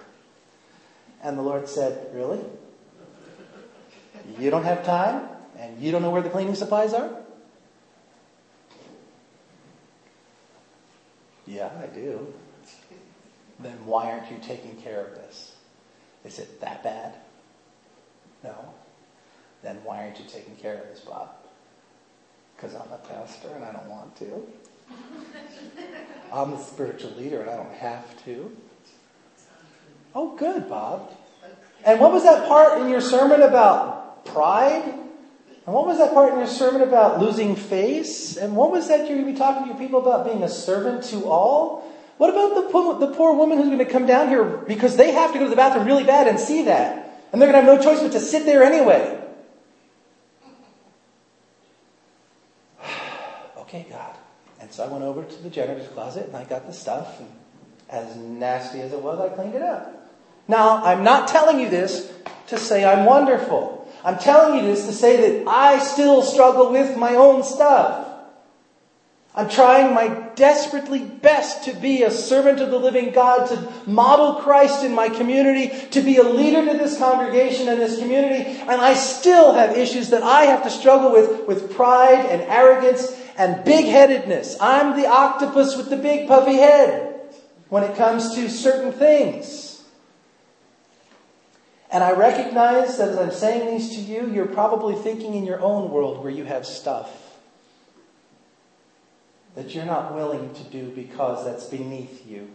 And 1.21 1.37
the 1.37 1.43
Lord 1.43 1.69
said, 1.69 2.09
Really? 2.15 2.39
You 4.39 4.49
don't 4.49 4.63
have 4.63 4.83
time? 4.83 5.27
And 5.59 5.79
you 5.79 5.91
don't 5.91 6.01
know 6.01 6.09
where 6.09 6.23
the 6.23 6.29
cleaning 6.29 6.55
supplies 6.55 6.91
are? 6.93 7.11
Yeah, 11.45 11.69
I 11.79 11.85
do. 11.85 12.33
Then 13.59 13.85
why 13.85 14.11
aren't 14.11 14.31
you 14.31 14.37
taking 14.41 14.75
care 14.77 15.05
of 15.05 15.13
this? 15.13 15.55
Is 16.25 16.39
it 16.39 16.61
that 16.61 16.83
bad? 16.83 17.13
No. 18.43 18.73
Then 19.61 19.77
why 19.83 20.05
aren't 20.05 20.17
you 20.17 20.25
taking 20.27 20.55
care 20.55 20.79
of 20.79 20.87
this, 20.87 21.01
Bob? 21.01 21.29
Because 22.59 22.75
I'm 22.75 22.91
a 22.91 22.97
pastor 22.97 23.47
and 23.55 23.63
I 23.63 23.71
don't 23.71 23.89
want 23.89 24.17
to. 24.17 24.45
I'm 26.33 26.51
the 26.51 26.57
spiritual 26.57 27.11
leader 27.11 27.39
and 27.39 27.49
I 27.49 27.55
don't 27.55 27.73
have 27.75 28.25
to. 28.25 28.55
Oh, 30.13 30.35
good, 30.35 30.67
Bob. 30.67 31.15
And 31.85 32.01
what 32.01 32.11
was 32.11 32.23
that 32.23 32.47
part 32.49 32.81
in 32.81 32.89
your 32.89 32.99
sermon 32.99 33.41
about 33.41 34.25
pride? 34.25 34.83
And 34.83 35.75
what 35.75 35.85
was 35.85 35.99
that 35.99 36.13
part 36.13 36.33
in 36.33 36.39
your 36.39 36.47
sermon 36.47 36.81
about 36.81 37.21
losing 37.21 37.55
face? 37.55 38.35
And 38.35 38.57
what 38.57 38.71
was 38.71 38.89
that 38.89 39.07
you're 39.07 39.17
going 39.17 39.25
to 39.25 39.31
be 39.31 39.37
talking 39.37 39.63
to 39.63 39.69
your 39.69 39.77
people 39.77 40.01
about 40.01 40.25
being 40.25 40.43
a 40.43 40.49
servant 40.49 41.03
to 41.05 41.25
all? 41.25 41.89
What 42.17 42.29
about 42.29 42.55
the 42.55 42.69
poor, 42.69 42.99
the 42.99 43.13
poor 43.15 43.35
woman 43.35 43.57
who's 43.57 43.67
going 43.67 43.79
to 43.79 43.85
come 43.85 44.05
down 44.05 44.27
here 44.27 44.43
because 44.43 44.97
they 44.97 45.11
have 45.11 45.31
to 45.31 45.39
go 45.39 45.45
to 45.45 45.49
the 45.49 45.55
bathroom 45.55 45.85
really 45.85 46.03
bad 46.03 46.27
and 46.27 46.37
see 46.37 46.63
that? 46.63 47.21
And 47.31 47.41
they're 47.41 47.49
going 47.49 47.63
to 47.63 47.71
have 47.71 47.79
no 47.79 47.81
choice 47.81 48.01
but 48.01 48.11
to 48.11 48.19
sit 48.19 48.45
there 48.45 48.63
anyway. 48.63 49.18
Okay, 53.69 53.85
God. 53.89 54.15
And 54.59 54.71
so 54.71 54.83
I 54.83 54.87
went 54.87 55.03
over 55.03 55.23
to 55.23 55.43
the 55.43 55.49
janitor's 55.49 55.87
closet 55.89 56.25
and 56.25 56.35
I 56.35 56.43
got 56.43 56.65
the 56.65 56.73
stuff. 56.73 57.19
And 57.19 57.29
as 57.89 58.15
nasty 58.15 58.81
as 58.81 58.91
it 58.91 59.01
was, 59.01 59.19
I 59.19 59.33
cleaned 59.35 59.55
it 59.55 59.61
up. 59.61 59.95
Now, 60.47 60.83
I'm 60.83 61.03
not 61.03 61.27
telling 61.27 61.59
you 61.59 61.69
this 61.69 62.11
to 62.47 62.57
say 62.57 62.83
I'm 62.83 63.05
wonderful. 63.05 63.87
I'm 64.03 64.17
telling 64.17 64.59
you 64.59 64.63
this 64.63 64.85
to 64.87 64.93
say 64.93 65.17
that 65.17 65.47
I 65.47 65.79
still 65.79 66.23
struggle 66.23 66.71
with 66.71 66.97
my 66.97 67.15
own 67.15 67.43
stuff. 67.43 68.07
I'm 69.35 69.47
trying 69.47 69.93
my 69.93 70.07
desperately 70.35 70.99
best 70.99 71.65
to 71.65 71.73
be 71.73 72.01
a 72.01 72.09
servant 72.09 72.59
of 72.59 72.71
the 72.71 72.79
living 72.79 73.11
God, 73.11 73.47
to 73.49 73.89
model 73.89 74.41
Christ 74.41 74.83
in 74.83 74.93
my 74.93 75.07
community, 75.07 75.69
to 75.91 76.01
be 76.01 76.17
a 76.17 76.23
leader 76.23 76.65
to 76.65 76.77
this 76.77 76.97
congregation 76.97 77.69
and 77.69 77.79
this 77.79 77.99
community, 77.99 78.43
and 78.49 78.81
I 78.81 78.95
still 78.95 79.53
have 79.53 79.77
issues 79.77 80.09
that 80.09 80.23
I 80.23 80.45
have 80.45 80.63
to 80.63 80.69
struggle 80.69 81.11
with, 81.11 81.47
with 81.47 81.71
pride 81.73 82.25
and 82.25 82.41
arrogance 82.41 83.18
and 83.39 83.63
big 83.63 83.85
headedness. 83.85 84.57
I'm 84.59 84.99
the 84.99 85.07
octopus 85.07 85.77
with 85.77 85.89
the 85.89 85.95
big 85.95 86.27
puffy 86.27 86.57
head 86.57 87.21
when 87.69 87.83
it 87.83 87.95
comes 87.95 88.35
to 88.35 88.49
certain 88.49 88.91
things. 88.91 89.81
And 91.89 92.03
I 92.03 92.11
recognize 92.11 92.97
that 92.97 93.09
as 93.09 93.17
I'm 93.17 93.31
saying 93.31 93.77
these 93.77 93.95
to 93.95 94.01
you, 94.01 94.29
you're 94.29 94.45
probably 94.45 94.93
thinking 94.93 95.33
in 95.33 95.45
your 95.45 95.61
own 95.61 95.89
world 95.89 96.21
where 96.21 96.31
you 96.31 96.43
have 96.43 96.65
stuff 96.65 97.09
that 99.55 99.73
you're 99.73 99.85
not 99.85 100.13
willing 100.13 100.53
to 100.53 100.63
do 100.65 100.91
because 100.91 101.45
that's 101.45 101.65
beneath 101.65 102.27
you. 102.27 102.49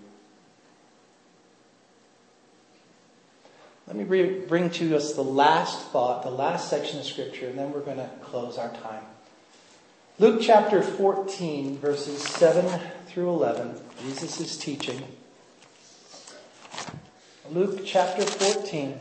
Let 3.87 3.97
me 3.97 4.05
bring 4.05 4.70
to 4.70 4.97
us 4.97 5.14
the 5.14 5.25
last 5.25 5.88
thought, 5.88 6.23
the 6.23 6.31
last 6.31 6.68
section 6.68 7.01
of 7.01 7.07
Scripture, 7.07 7.49
and 7.49 7.59
then 7.59 7.73
we're 7.73 7.81
going 7.81 7.97
to 7.97 8.11
close 8.23 8.59
our 8.59 8.73
time. 8.75 9.05
Luke 10.20 10.40
chapter 10.40 10.81
14, 10.81 11.79
verses 11.79 12.22
7 12.22 12.81
through 13.09 13.31
11. 13.31 13.81
Jesus 14.00 14.38
is 14.40 14.57
teaching. 14.57 15.03
Luke 17.50 17.81
chapter 17.85 18.22
14. 18.22 18.96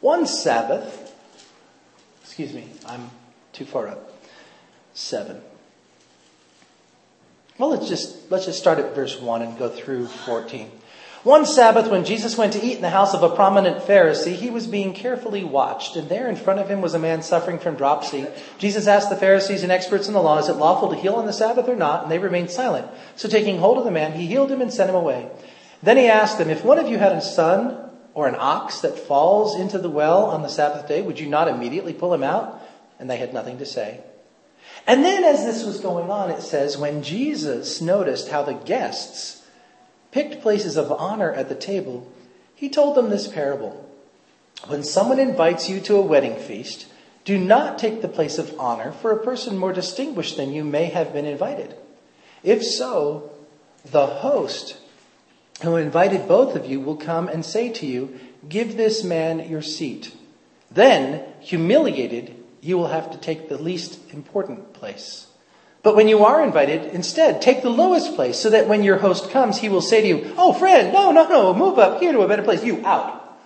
One 0.00 0.26
Sabbath, 0.28 1.12
excuse 2.22 2.52
me, 2.52 2.68
I'm 2.86 3.10
too 3.52 3.64
far 3.64 3.88
up. 3.88 4.12
Seven. 4.92 5.40
Well, 7.58 7.70
let's 7.70 7.88
just 7.88 8.30
let's 8.30 8.44
just 8.44 8.60
start 8.60 8.78
at 8.78 8.94
verse 8.94 9.20
one 9.20 9.42
and 9.42 9.58
go 9.58 9.68
through 9.68 10.06
fourteen. 10.06 10.70
One 11.24 11.46
Sabbath, 11.46 11.90
when 11.90 12.04
Jesus 12.04 12.36
went 12.36 12.52
to 12.52 12.62
eat 12.62 12.76
in 12.76 12.82
the 12.82 12.90
house 12.90 13.14
of 13.14 13.22
a 13.22 13.34
prominent 13.34 13.78
Pharisee, 13.78 14.34
he 14.34 14.50
was 14.50 14.66
being 14.66 14.92
carefully 14.92 15.42
watched, 15.42 15.96
and 15.96 16.06
there 16.06 16.28
in 16.28 16.36
front 16.36 16.60
of 16.60 16.68
him 16.68 16.82
was 16.82 16.92
a 16.92 16.98
man 16.98 17.22
suffering 17.22 17.58
from 17.58 17.76
dropsy. 17.76 18.26
Jesus 18.58 18.86
asked 18.86 19.08
the 19.08 19.16
Pharisees 19.16 19.62
and 19.62 19.72
experts 19.72 20.06
in 20.06 20.12
the 20.12 20.20
law, 20.20 20.38
Is 20.38 20.50
it 20.50 20.56
lawful 20.56 20.90
to 20.90 20.96
heal 20.96 21.14
on 21.14 21.24
the 21.24 21.32
Sabbath 21.32 21.66
or 21.66 21.76
not? 21.76 22.02
And 22.02 22.12
they 22.12 22.18
remained 22.18 22.50
silent. 22.50 22.86
So 23.16 23.26
taking 23.26 23.56
hold 23.56 23.78
of 23.78 23.84
the 23.84 23.90
man, 23.90 24.12
he 24.12 24.26
healed 24.26 24.50
him 24.50 24.60
and 24.60 24.70
sent 24.70 24.90
him 24.90 24.96
away. 24.96 25.30
Then 25.82 25.96
he 25.96 26.08
asked 26.08 26.36
them, 26.36 26.50
If 26.50 26.62
one 26.62 26.78
of 26.78 26.88
you 26.88 26.98
had 26.98 27.12
a 27.12 27.22
son 27.22 27.90
or 28.12 28.28
an 28.28 28.36
ox 28.38 28.82
that 28.82 28.98
falls 28.98 29.58
into 29.58 29.78
the 29.78 29.88
well 29.88 30.26
on 30.26 30.42
the 30.42 30.48
Sabbath 30.48 30.86
day, 30.86 31.00
would 31.00 31.18
you 31.18 31.26
not 31.26 31.48
immediately 31.48 31.94
pull 31.94 32.12
him 32.12 32.22
out? 32.22 32.60
And 32.98 33.08
they 33.08 33.16
had 33.16 33.32
nothing 33.32 33.56
to 33.58 33.66
say. 33.66 34.00
And 34.86 35.02
then 35.02 35.24
as 35.24 35.46
this 35.46 35.64
was 35.64 35.80
going 35.80 36.10
on, 36.10 36.30
it 36.30 36.42
says, 36.42 36.76
When 36.76 37.02
Jesus 37.02 37.80
noticed 37.80 38.28
how 38.28 38.42
the 38.42 38.52
guests 38.52 39.40
picked 40.14 40.40
places 40.40 40.76
of 40.76 40.92
honor 40.92 41.32
at 41.32 41.48
the 41.48 41.56
table, 41.56 42.08
he 42.54 42.68
told 42.68 42.94
them 42.94 43.10
this 43.10 43.26
parable. 43.26 43.84
When 44.68 44.84
someone 44.84 45.18
invites 45.18 45.68
you 45.68 45.80
to 45.80 45.96
a 45.96 46.02
wedding 46.02 46.36
feast, 46.36 46.86
do 47.24 47.36
not 47.36 47.80
take 47.80 48.00
the 48.00 48.06
place 48.08 48.38
of 48.38 48.54
honor, 48.60 48.92
for 48.92 49.10
a 49.10 49.24
person 49.24 49.58
more 49.58 49.72
distinguished 49.72 50.36
than 50.36 50.52
you 50.52 50.62
may 50.62 50.84
have 50.84 51.12
been 51.12 51.24
invited. 51.26 51.74
If 52.44 52.62
so, 52.62 53.32
the 53.90 54.06
host 54.06 54.76
who 55.62 55.74
invited 55.74 56.28
both 56.28 56.54
of 56.54 56.64
you 56.64 56.80
will 56.80 56.96
come 56.96 57.26
and 57.26 57.44
say 57.44 57.70
to 57.70 57.86
you, 57.86 58.20
Give 58.48 58.76
this 58.76 59.02
man 59.02 59.48
your 59.48 59.62
seat. 59.62 60.14
Then, 60.70 61.24
humiliated, 61.40 62.36
you 62.60 62.78
will 62.78 62.88
have 62.88 63.10
to 63.10 63.18
take 63.18 63.48
the 63.48 63.58
least 63.58 63.98
important 64.12 64.74
place. 64.74 65.26
But 65.84 65.96
when 65.96 66.08
you 66.08 66.24
are 66.24 66.42
invited, 66.42 66.94
instead, 66.94 67.42
take 67.42 67.60
the 67.60 67.68
lowest 67.68 68.14
place 68.14 68.38
so 68.38 68.48
that 68.48 68.66
when 68.66 68.82
your 68.82 68.96
host 68.96 69.30
comes, 69.30 69.58
he 69.58 69.68
will 69.68 69.82
say 69.82 70.00
to 70.00 70.08
you, 70.08 70.34
Oh, 70.38 70.54
friend, 70.54 70.94
no, 70.94 71.12
no, 71.12 71.28
no, 71.28 71.52
move 71.54 71.78
up 71.78 72.00
here 72.00 72.10
to 72.10 72.22
a 72.22 72.28
better 72.28 72.42
place. 72.42 72.64
You 72.64 72.84
out. 72.86 73.38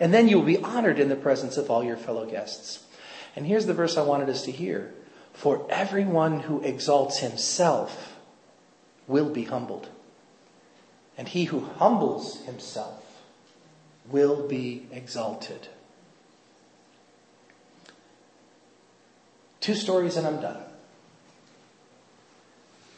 And 0.00 0.14
then 0.14 0.28
you 0.28 0.38
will 0.38 0.46
be 0.46 0.56
honored 0.56 0.98
in 0.98 1.10
the 1.10 1.14
presence 1.14 1.58
of 1.58 1.70
all 1.70 1.84
your 1.84 1.98
fellow 1.98 2.24
guests. 2.24 2.82
And 3.36 3.46
here's 3.46 3.66
the 3.66 3.74
verse 3.74 3.98
I 3.98 4.02
wanted 4.02 4.30
us 4.30 4.44
to 4.46 4.50
hear 4.50 4.94
For 5.34 5.66
everyone 5.68 6.40
who 6.40 6.62
exalts 6.62 7.18
himself 7.18 8.16
will 9.06 9.28
be 9.28 9.44
humbled, 9.44 9.90
and 11.18 11.28
he 11.28 11.44
who 11.44 11.68
humbles 11.78 12.40
himself 12.46 13.22
will 14.10 14.48
be 14.48 14.86
exalted. 14.90 15.68
Two 19.60 19.74
stories 19.74 20.16
and 20.16 20.26
I'm 20.26 20.40
done. 20.40 20.71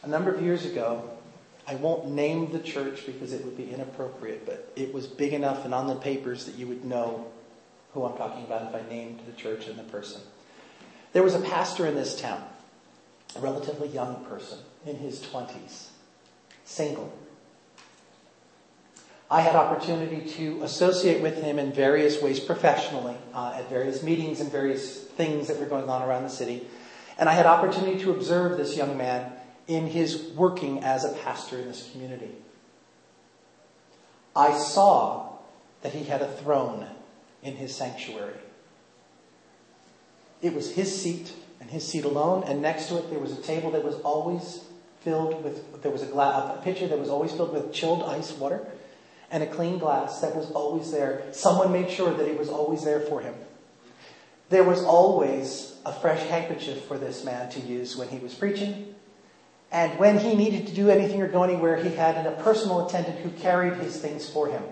A 0.04 0.08
number 0.08 0.30
of 0.30 0.42
years 0.42 0.66
ago, 0.66 1.10
I 1.66 1.76
won't 1.76 2.10
name 2.10 2.52
the 2.52 2.58
church 2.58 3.06
because 3.06 3.32
it 3.32 3.42
would 3.42 3.56
be 3.56 3.72
inappropriate, 3.72 4.44
but 4.44 4.70
it 4.76 4.92
was 4.92 5.06
big 5.06 5.32
enough 5.32 5.64
and 5.64 5.72
on 5.72 5.86
the 5.86 5.94
papers 5.94 6.44
that 6.44 6.56
you 6.56 6.66
would 6.66 6.84
know 6.84 7.26
who 7.94 8.04
I'm 8.04 8.16
talking 8.18 8.44
about 8.44 8.68
if 8.68 8.74
I 8.74 8.86
named 8.90 9.20
the 9.24 9.32
church 9.32 9.66
and 9.66 9.78
the 9.78 9.84
person. 9.84 10.20
There 11.14 11.22
was 11.22 11.34
a 11.34 11.40
pastor 11.40 11.86
in 11.86 11.94
this 11.94 12.20
town, 12.20 12.44
a 13.34 13.40
relatively 13.40 13.88
young 13.88 14.22
person 14.26 14.58
in 14.84 14.96
his 14.96 15.20
20s, 15.20 15.86
single. 16.66 17.10
I 19.30 19.40
had 19.40 19.56
opportunity 19.56 20.28
to 20.32 20.62
associate 20.64 21.22
with 21.22 21.42
him 21.42 21.58
in 21.58 21.72
various 21.72 22.20
ways 22.20 22.40
professionally 22.40 23.16
uh, 23.32 23.54
at 23.56 23.70
various 23.70 24.02
meetings 24.02 24.40
and 24.40 24.52
various 24.52 24.98
things 24.98 25.48
that 25.48 25.58
were 25.58 25.66
going 25.66 25.88
on 25.88 26.02
around 26.02 26.24
the 26.24 26.28
city. 26.28 26.66
And 27.16 27.26
I 27.26 27.32
had 27.32 27.46
opportunity 27.46 27.98
to 28.00 28.10
observe 28.10 28.58
this 28.58 28.76
young 28.76 28.98
man 28.98 29.32
in 29.66 29.86
his 29.86 30.32
working 30.36 30.82
as 30.82 31.04
a 31.04 31.12
pastor 31.12 31.58
in 31.58 31.66
this 31.68 31.90
community. 31.92 32.34
I 34.36 34.56
saw 34.56 35.36
that 35.82 35.92
he 35.92 36.04
had 36.04 36.22
a 36.22 36.28
throne 36.28 36.86
in 37.42 37.56
his 37.56 37.74
sanctuary. 37.74 38.38
It 40.42 40.54
was 40.54 40.74
his 40.74 41.00
seat 41.00 41.32
and 41.60 41.70
his 41.70 41.86
seat 41.86 42.04
alone, 42.04 42.44
and 42.46 42.60
next 42.60 42.88
to 42.88 42.98
it 42.98 43.10
there 43.10 43.18
was 43.18 43.32
a 43.32 43.40
table 43.40 43.70
that 43.70 43.84
was 43.84 43.96
always 44.00 44.64
filled 45.00 45.42
with, 45.44 45.82
there 45.82 45.90
was 45.90 46.02
a, 46.02 46.06
gla- 46.06 46.56
a 46.58 46.62
pitcher 46.62 46.88
that 46.88 46.98
was 46.98 47.08
always 47.08 47.32
filled 47.32 47.52
with 47.52 47.72
chilled 47.72 48.02
ice 48.02 48.32
water, 48.32 48.66
and 49.30 49.42
a 49.42 49.46
clean 49.46 49.78
glass 49.78 50.20
that 50.20 50.34
was 50.34 50.50
always 50.52 50.90
there. 50.90 51.22
Someone 51.32 51.72
made 51.72 51.90
sure 51.90 52.12
that 52.12 52.26
it 52.26 52.38
was 52.38 52.48
always 52.48 52.84
there 52.84 53.00
for 53.00 53.20
him. 53.20 53.34
There 54.48 54.64
was 54.64 54.84
always 54.84 55.76
a 55.86 55.92
fresh 55.92 56.22
handkerchief 56.28 56.84
for 56.84 56.98
this 56.98 57.24
man 57.24 57.50
to 57.50 57.60
use 57.60 57.96
when 57.96 58.08
he 58.08 58.18
was 58.18 58.34
preaching, 58.34 58.94
and 59.74 59.98
when 59.98 60.20
he 60.20 60.36
needed 60.36 60.68
to 60.68 60.72
do 60.72 60.88
anything 60.88 61.20
or 61.20 61.26
go 61.26 61.42
anywhere, 61.42 61.76
he 61.76 61.90
had 61.90 62.24
a 62.24 62.30
personal 62.42 62.86
attendant 62.86 63.18
who 63.18 63.30
carried 63.30 63.74
his 63.78 64.00
things 64.00 64.30
for 64.30 64.46
him. 64.46 64.62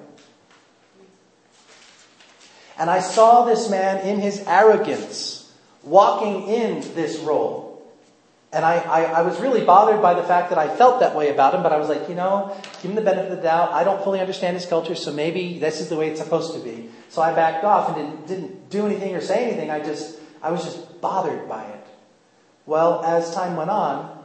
And 2.78 2.88
I 2.88 3.00
saw 3.00 3.44
this 3.44 3.68
man 3.68 4.06
in 4.06 4.20
his 4.20 4.44
arrogance 4.46 5.52
walking 5.82 6.46
in 6.46 6.82
this 6.94 7.18
role. 7.18 7.84
And 8.52 8.64
I, 8.64 8.76
I, 8.78 9.02
I, 9.02 9.22
was 9.22 9.40
really 9.40 9.64
bothered 9.64 10.00
by 10.00 10.14
the 10.14 10.22
fact 10.22 10.50
that 10.50 10.58
I 10.58 10.68
felt 10.68 11.00
that 11.00 11.16
way 11.16 11.30
about 11.30 11.54
him, 11.54 11.64
but 11.64 11.72
I 11.72 11.78
was 11.78 11.88
like, 11.88 12.08
you 12.08 12.14
know, 12.14 12.56
give 12.80 12.92
him 12.92 12.94
the 12.94 13.00
benefit 13.00 13.32
of 13.32 13.36
the 13.38 13.42
doubt. 13.42 13.72
I 13.72 13.82
don't 13.82 14.04
fully 14.04 14.20
understand 14.20 14.56
his 14.56 14.66
culture, 14.66 14.94
so 14.94 15.12
maybe 15.12 15.58
this 15.58 15.80
is 15.80 15.88
the 15.88 15.96
way 15.96 16.10
it's 16.10 16.20
supposed 16.20 16.54
to 16.54 16.60
be. 16.60 16.90
So 17.08 17.22
I 17.22 17.32
backed 17.32 17.64
off 17.64 17.88
and 17.88 17.96
didn't, 17.96 18.26
didn't 18.28 18.70
do 18.70 18.86
anything 18.86 19.16
or 19.16 19.20
say 19.20 19.46
anything. 19.46 19.68
I 19.68 19.80
just, 19.80 20.20
I 20.42 20.52
was 20.52 20.62
just 20.62 21.00
bothered 21.00 21.48
by 21.48 21.64
it. 21.64 21.86
Well, 22.66 23.02
as 23.02 23.34
time 23.34 23.56
went 23.56 23.70
on, 23.70 24.21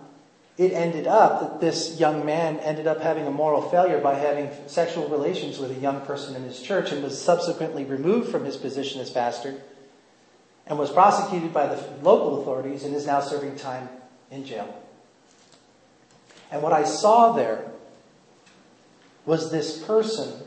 it 0.58 0.74
ended 0.74 1.06
up 1.06 1.40
that 1.42 1.62
this 1.62 2.00
young 2.00 2.26
man 2.26 2.58
ended 2.60 2.88
up 2.88 3.00
having 3.00 3.28
a 3.28 3.32
moral 3.32 3.62
failure 3.62 4.00
by 4.00 4.16
having 4.16 4.50
sexual 4.66 5.08
relations 5.08 5.60
with 5.60 5.70
a 5.70 5.80
young 5.80 6.02
person 6.02 6.36
in 6.36 6.44
his 6.44 6.62
church 6.62 6.92
and 6.92 7.04
was 7.04 7.22
subsequently 7.22 7.86
removed 7.86 8.32
from 8.32 8.44
his 8.44 8.58
position 8.58 9.00
as 9.00 9.12
pastor 9.12 9.56
and 10.66 10.80
was 10.80 10.92
prosecuted 10.92 11.54
by 11.54 11.68
the 11.68 11.82
local 12.02 12.42
authorities 12.42 12.84
and 12.84 12.96
is 12.96 13.06
now 13.06 13.22
serving 13.22 13.56
time 13.56 13.88
in 14.32 14.44
jail. 14.44 14.84
And 16.52 16.64
what 16.64 16.74
I 16.74 16.84
saw 16.84 17.34
there 17.34 17.72
was 19.26 19.52
this 19.52 19.84
person 19.84 20.42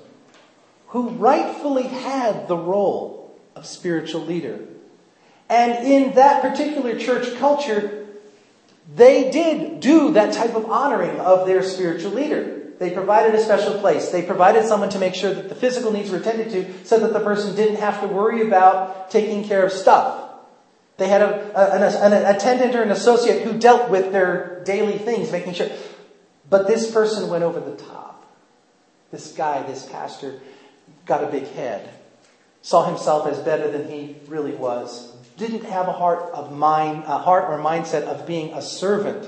who 0.88 1.10
rightfully 1.10 1.84
had 1.84 2.48
the 2.48 2.56
role 2.56 3.38
of 3.54 3.64
spiritual 3.64 4.22
leader. 4.22 4.58
And 5.48 5.86
in 5.86 6.14
that 6.14 6.42
particular 6.42 6.98
church 6.98 7.36
culture, 7.38 7.99
they 8.94 9.30
did 9.30 9.80
do 9.80 10.12
that 10.12 10.32
type 10.32 10.54
of 10.54 10.66
honoring 10.66 11.18
of 11.20 11.46
their 11.46 11.62
spiritual 11.62 12.12
leader. 12.12 12.60
They 12.78 12.90
provided 12.90 13.34
a 13.34 13.42
special 13.42 13.78
place. 13.78 14.08
They 14.08 14.22
provided 14.22 14.64
someone 14.64 14.88
to 14.90 14.98
make 14.98 15.14
sure 15.14 15.34
that 15.34 15.48
the 15.50 15.54
physical 15.54 15.92
needs 15.92 16.10
were 16.10 16.16
attended 16.16 16.50
to 16.50 16.86
so 16.86 16.98
that 17.00 17.12
the 17.12 17.20
person 17.20 17.54
didn't 17.54 17.76
have 17.76 18.00
to 18.00 18.08
worry 18.08 18.46
about 18.46 19.10
taking 19.10 19.44
care 19.44 19.64
of 19.64 19.70
stuff. 19.70 20.30
They 20.96 21.08
had 21.08 21.22
a, 21.22 21.74
an, 21.74 22.12
an 22.12 22.34
attendant 22.34 22.74
or 22.74 22.82
an 22.82 22.90
associate 22.90 23.42
who 23.42 23.58
dealt 23.58 23.90
with 23.90 24.12
their 24.12 24.62
daily 24.64 24.98
things, 24.98 25.30
making 25.30 25.54
sure. 25.54 25.70
But 26.48 26.66
this 26.66 26.90
person 26.90 27.30
went 27.30 27.44
over 27.44 27.60
the 27.60 27.76
top. 27.76 28.26
This 29.10 29.32
guy, 29.32 29.62
this 29.62 29.86
pastor, 29.86 30.40
got 31.06 31.24
a 31.24 31.26
big 31.26 31.48
head, 31.48 31.88
saw 32.62 32.86
himself 32.86 33.26
as 33.26 33.38
better 33.38 33.70
than 33.70 33.90
he 33.90 34.16
really 34.26 34.54
was, 34.54 35.09
didn't 35.40 35.64
have 35.64 35.88
a 35.88 35.92
heart 35.92 36.32
of 36.34 36.52
mind, 36.52 37.04
a 37.06 37.18
heart 37.18 37.50
or 37.50 37.58
mindset 37.58 38.02
of 38.02 38.26
being 38.26 38.52
a 38.52 38.60
servant, 38.60 39.26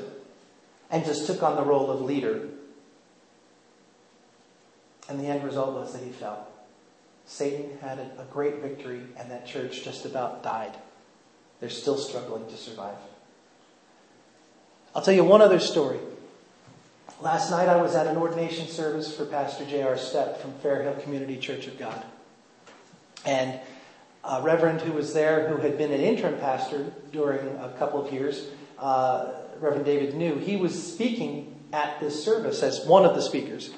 and 0.91 1.05
just 1.05 1.27
took 1.27 1.43
on 1.43 1.57
the 1.57 1.65
role 1.65 1.91
of 1.91 2.03
leader. 2.03 2.49
And 5.09 5.19
the 5.19 5.27
end 5.27 5.43
result 5.43 5.73
was 5.73 5.95
that 5.95 6.03
he 6.03 6.11
fell. 6.11 6.47
Satan 7.27 7.79
had 7.81 7.99
a, 7.99 8.27
great 8.31 8.59
victory, 8.59 9.01
and 9.19 9.31
that 9.31 9.47
church 9.47 9.83
just 9.85 10.05
about 10.05 10.43
died. 10.43 10.77
They're 11.61 11.71
still 11.71 11.97
struggling 11.97 12.47
to 12.49 12.57
survive. 12.57 12.97
I'll 14.95 15.03
tell 15.03 15.15
you 15.15 15.25
one 15.25 15.41
other 15.41 15.61
story. 15.61 15.99
Last 17.23 17.51
night 17.51 17.69
I 17.69 17.81
was 17.81 17.95
at 17.95 18.07
an 18.07 18.17
ordination 18.17 18.67
service 18.67 19.17
for 19.17 19.25
Pastor 19.25 19.65
J.R. 19.65 19.95
Stepp 19.95 20.39
from 20.39 20.53
Fairhill 20.55 21.03
Community 21.03 21.39
Church 21.39 21.67
of 21.67 21.79
God. 21.79 22.05
And 23.25 23.61
a 24.25 24.41
reverend 24.43 24.81
who 24.81 24.93
was 24.93 25.15
there 25.15 25.49
who 25.49 25.57
had 25.57 25.77
been 25.77 25.93
an 25.93 26.01
interim 26.01 26.39
pastor 26.39 26.93
during 27.13 27.47
a 27.59 27.71
couple 27.79 28.05
of 28.05 28.13
years, 28.13 28.49
uh, 28.79 29.33
Reverend 29.61 29.85
David 29.85 30.15
New, 30.15 30.39
he 30.39 30.57
was 30.57 30.93
speaking 30.93 31.61
at 31.73 31.99
this 32.01 32.23
service 32.23 32.63
as 32.63 32.85
one 32.85 33.05
of 33.05 33.15
the 33.15 33.23
speakers. 33.23 33.71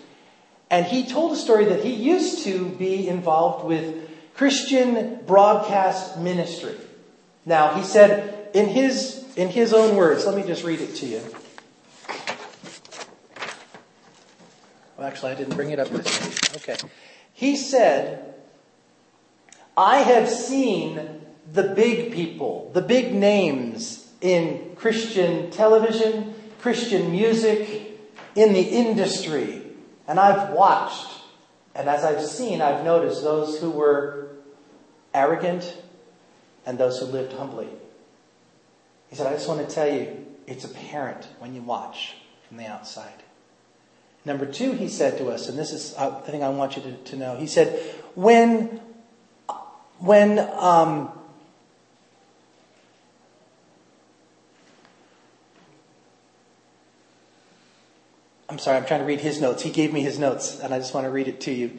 And 0.70 0.86
he 0.86 1.07
told 1.07 1.32
a 1.32 1.36
story 1.36 1.66
that 1.66 1.84
he 1.84 1.92
used 1.92 2.45
to 2.45 2.68
be 2.70 3.07
involved 3.07 3.64
with 3.64 4.11
Christian 4.34 5.20
broadcast 5.26 6.18
ministry. 6.18 6.74
Now, 7.47 7.74
he 7.74 7.84
said 7.84 8.51
in 8.55 8.68
his, 8.68 9.24
in 9.36 9.49
his 9.49 9.72
own 9.72 9.97
words, 9.97 10.26
let 10.26 10.36
me 10.36 10.42
just 10.42 10.64
read 10.64 10.80
it 10.80 10.97
to 10.97 11.07
you. 11.07 11.20
Well, 14.97 15.07
actually, 15.07 15.32
I 15.32 15.34
didn't 15.34 15.55
bring 15.55 15.70
it 15.70 15.78
up. 15.78 15.92
Okay. 16.57 16.76
He 17.32 17.57
said, 17.57 18.34
I 19.76 19.98
have 19.98 20.28
seen 20.28 21.22
the 21.52 21.62
big 21.62 22.12
people, 22.12 22.70
the 22.74 22.82
big 22.82 23.14
names 23.14 24.08
in 24.20 24.74
Christian 24.76 25.50
television, 25.50 26.34
Christian 26.60 27.10
music, 27.10 27.98
in 28.34 28.52
the 28.52 28.62
industry, 28.62 29.62
and 30.08 30.18
I've 30.18 30.50
watched 30.50 31.08
And 31.74 31.88
as 31.88 32.04
I've 32.04 32.24
seen, 32.24 32.62
I've 32.62 32.84
noticed 32.84 33.22
those 33.22 33.58
who 33.58 33.70
were 33.70 34.28
arrogant 35.12 35.76
and 36.64 36.78
those 36.78 36.98
who 37.00 37.06
lived 37.06 37.32
humbly. 37.32 37.68
He 39.10 39.16
said, 39.16 39.26
I 39.26 39.32
just 39.34 39.48
want 39.48 39.68
to 39.68 39.74
tell 39.74 39.92
you, 39.92 40.24
it's 40.46 40.64
apparent 40.64 41.26
when 41.38 41.54
you 41.54 41.62
watch 41.62 42.14
from 42.48 42.58
the 42.58 42.66
outside. 42.66 43.22
Number 44.24 44.46
two, 44.46 44.72
he 44.72 44.88
said 44.88 45.18
to 45.18 45.28
us, 45.28 45.48
and 45.48 45.58
this 45.58 45.72
is 45.72 45.94
uh, 45.98 46.10
the 46.20 46.30
thing 46.30 46.42
I 46.42 46.48
want 46.48 46.76
you 46.76 46.82
to, 46.82 46.96
to 46.96 47.16
know. 47.16 47.36
He 47.36 47.46
said, 47.46 47.78
when, 48.14 48.80
when, 50.05 50.38
um, 50.38 51.11
I'm 58.50 58.59
sorry, 58.59 58.76
I'm 58.76 58.84
trying 58.84 59.00
to 59.00 59.07
read 59.07 59.20
his 59.20 59.40
notes. 59.40 59.62
He 59.62 59.70
gave 59.70 59.94
me 59.94 60.02
his 60.02 60.18
notes, 60.18 60.61
and 60.61 60.74
I 60.74 60.78
just 60.78 60.92
want 60.92 61.07
to 61.07 61.11
read 61.11 61.26
it 61.26 61.40
to 61.42 61.52
you. 61.52 61.78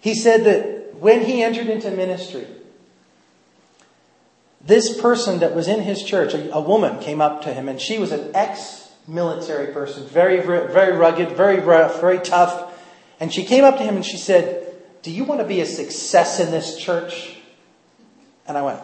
He 0.00 0.14
said 0.14 0.44
that 0.44 0.94
when 0.94 1.22
he 1.24 1.42
entered 1.42 1.66
into 1.66 1.90
ministry, 1.90 2.46
this 4.64 4.98
person 4.98 5.40
that 5.40 5.54
was 5.54 5.68
in 5.68 5.82
his 5.82 6.02
church, 6.02 6.32
a, 6.32 6.54
a 6.54 6.60
woman, 6.60 6.98
came 7.00 7.20
up 7.20 7.42
to 7.42 7.52
him, 7.52 7.68
and 7.68 7.78
she 7.78 7.98
was 7.98 8.10
an 8.10 8.34
ex 8.34 8.90
military 9.06 9.72
person, 9.72 10.06
very, 10.06 10.40
very 10.40 10.96
rugged, 10.96 11.36
very 11.36 11.60
rough, 11.60 12.00
very 12.00 12.18
tough. 12.18 12.72
And 13.20 13.32
she 13.32 13.44
came 13.44 13.64
up 13.64 13.76
to 13.76 13.84
him 13.84 13.96
and 13.96 14.04
she 14.04 14.16
said, 14.16 14.74
Do 15.02 15.10
you 15.10 15.24
want 15.24 15.40
to 15.40 15.46
be 15.46 15.60
a 15.60 15.66
success 15.66 16.40
in 16.40 16.50
this 16.50 16.76
church? 16.76 17.36
And 18.48 18.56
I 18.56 18.62
went, 18.62 18.80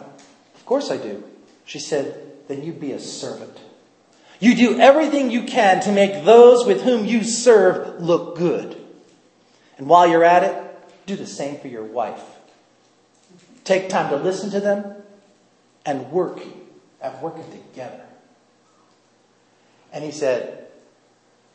Of 0.55 0.65
course 0.65 0.91
I 0.91 0.97
do. 0.97 1.23
She 1.65 1.79
said, 1.79 2.47
Then 2.47 2.63
you 2.63 2.73
be 2.73 2.91
a 2.91 2.99
servant. 2.99 3.57
You 4.39 4.55
do 4.55 4.79
everything 4.79 5.31
you 5.31 5.43
can 5.43 5.81
to 5.81 5.91
make 5.91 6.25
those 6.25 6.65
with 6.65 6.81
whom 6.81 7.05
you 7.05 7.23
serve 7.23 8.01
look 8.01 8.37
good. 8.37 8.77
And 9.77 9.87
while 9.87 10.07
you're 10.07 10.23
at 10.23 10.43
it, 10.43 11.05
do 11.05 11.15
the 11.15 11.27
same 11.27 11.59
for 11.59 11.67
your 11.67 11.83
wife. 11.83 12.21
Take 13.63 13.89
time 13.89 14.09
to 14.09 14.17
listen 14.17 14.49
to 14.51 14.59
them 14.59 14.95
and 15.85 16.11
work 16.11 16.41
at 17.01 17.21
working 17.21 17.45
together. 17.51 18.01
And 19.91 20.03
he 20.03 20.11
said, 20.11 20.67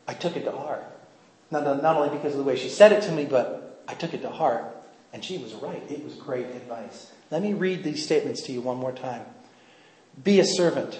I 0.07 0.13
took 0.13 0.35
it 0.35 0.45
to 0.45 0.51
heart. 0.51 0.83
Not, 1.51 1.63
not 1.83 1.97
only 1.97 2.09
because 2.09 2.33
of 2.33 2.39
the 2.39 2.43
way 2.43 2.55
she 2.55 2.69
said 2.69 2.91
it 2.91 3.03
to 3.03 3.11
me, 3.11 3.25
but 3.25 3.83
I 3.87 3.93
took 3.93 4.13
it 4.13 4.21
to 4.21 4.29
heart. 4.29 4.63
And 5.13 5.23
she 5.23 5.37
was 5.37 5.53
right. 5.55 5.83
It 5.89 6.03
was 6.03 6.13
great 6.15 6.47
advice. 6.47 7.11
Let 7.31 7.41
me 7.41 7.53
read 7.53 7.83
these 7.83 8.03
statements 8.03 8.41
to 8.43 8.51
you 8.51 8.61
one 8.61 8.77
more 8.77 8.91
time. 8.91 9.25
Be 10.23 10.39
a 10.39 10.45
servant. 10.45 10.99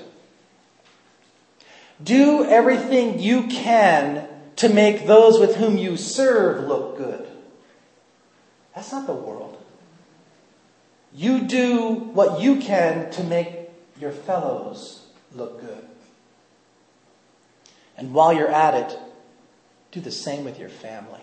Do 2.02 2.46
everything 2.46 3.20
you 3.20 3.48
can 3.48 4.28
to 4.58 4.70
make 4.70 5.08
those 5.08 5.40
with 5.40 5.56
whom 5.56 5.78
you 5.78 5.98
serve 5.98 6.68
look 6.68 6.98
good. 6.98 7.28
That's 8.76 8.92
not 8.92 9.08
the 9.08 9.14
world. 9.14 9.58
You 11.14 11.42
do 11.42 11.94
what 11.94 12.42
you 12.42 12.58
can 12.58 13.10
to 13.12 13.24
make 13.24 13.70
your 14.00 14.12
fellows 14.12 15.08
look 15.34 15.60
good. 15.60 15.86
And 17.98 18.14
while 18.14 18.32
you're 18.32 18.48
at 18.52 18.76
it, 18.76 19.00
do 19.92 20.00
the 20.00 20.12
same 20.12 20.46
with 20.46 20.60
your 20.60 20.70
family. 20.70 21.22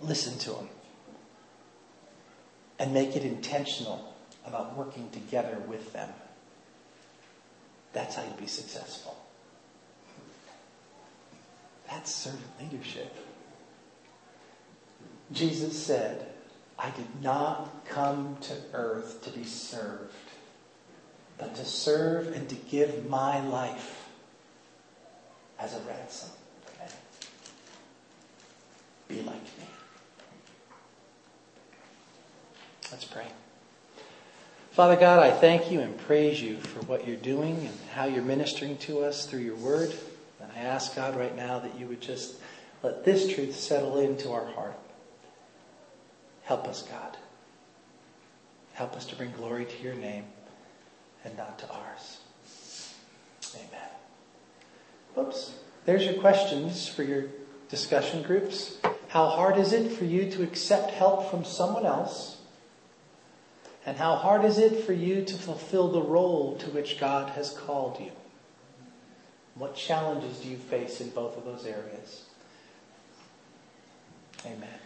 Listen 0.00 0.38
to 0.38 0.50
them. 0.52 0.68
And 2.82 2.92
make 2.92 3.14
it 3.14 3.22
intentional 3.22 4.12
about 4.44 4.76
working 4.76 5.08
together 5.10 5.56
with 5.68 5.92
them. 5.92 6.08
That's 7.92 8.16
how 8.16 8.24
you 8.24 8.32
be 8.40 8.48
successful. 8.48 9.16
That's 11.88 12.12
servant 12.12 12.42
leadership. 12.60 13.14
Jesus 15.30 15.80
said, 15.80 16.26
I 16.76 16.90
did 16.90 17.22
not 17.22 17.84
come 17.86 18.36
to 18.40 18.54
earth 18.72 19.22
to 19.22 19.30
be 19.30 19.44
served, 19.44 20.12
but 21.38 21.54
to 21.54 21.64
serve 21.64 22.34
and 22.34 22.48
to 22.48 22.56
give 22.56 23.08
my 23.08 23.40
life 23.46 24.08
as 25.60 25.72
a 25.74 25.80
ransom 25.82 26.30
many. 26.80 26.92
Be 29.06 29.22
like 29.24 29.44
me. 29.58 29.71
Let's 32.92 33.06
pray. 33.06 33.26
Father 34.72 34.96
God, 34.96 35.18
I 35.18 35.30
thank 35.30 35.72
you 35.72 35.80
and 35.80 35.96
praise 35.96 36.42
you 36.42 36.58
for 36.58 36.84
what 36.84 37.08
you're 37.08 37.16
doing 37.16 37.56
and 37.56 37.78
how 37.94 38.04
you're 38.04 38.22
ministering 38.22 38.76
to 38.78 39.00
us 39.00 39.24
through 39.24 39.40
your 39.40 39.56
word. 39.56 39.94
And 40.42 40.52
I 40.54 40.60
ask 40.60 40.94
God 40.94 41.16
right 41.16 41.34
now 41.34 41.58
that 41.58 41.80
you 41.80 41.86
would 41.86 42.02
just 42.02 42.34
let 42.82 43.02
this 43.02 43.34
truth 43.34 43.56
settle 43.56 43.98
into 43.98 44.30
our 44.30 44.44
heart. 44.44 44.78
Help 46.42 46.68
us, 46.68 46.82
God. 46.82 47.16
Help 48.74 48.94
us 48.94 49.06
to 49.06 49.16
bring 49.16 49.32
glory 49.32 49.64
to 49.64 49.82
your 49.82 49.94
name 49.94 50.24
and 51.24 51.34
not 51.34 51.58
to 51.60 51.70
ours. 51.72 52.20
Amen. 53.54 53.88
Oops. 55.18 55.54
There's 55.86 56.04
your 56.04 56.20
questions 56.20 56.86
for 56.86 57.04
your 57.04 57.24
discussion 57.70 58.22
groups. 58.22 58.76
How 59.08 59.28
hard 59.28 59.56
is 59.56 59.72
it 59.72 59.92
for 59.92 60.04
you 60.04 60.30
to 60.32 60.42
accept 60.42 60.90
help 60.90 61.30
from 61.30 61.46
someone 61.46 61.86
else? 61.86 62.31
And 63.84 63.96
how 63.96 64.16
hard 64.16 64.44
is 64.44 64.58
it 64.58 64.84
for 64.84 64.92
you 64.92 65.24
to 65.24 65.34
fulfill 65.34 65.88
the 65.88 66.02
role 66.02 66.56
to 66.58 66.70
which 66.70 67.00
God 67.00 67.30
has 67.30 67.50
called 67.50 67.98
you? 68.00 68.12
What 69.54 69.74
challenges 69.74 70.38
do 70.38 70.48
you 70.48 70.56
face 70.56 71.00
in 71.00 71.10
both 71.10 71.36
of 71.36 71.44
those 71.44 71.66
areas? 71.66 72.24
Amen. 74.46 74.81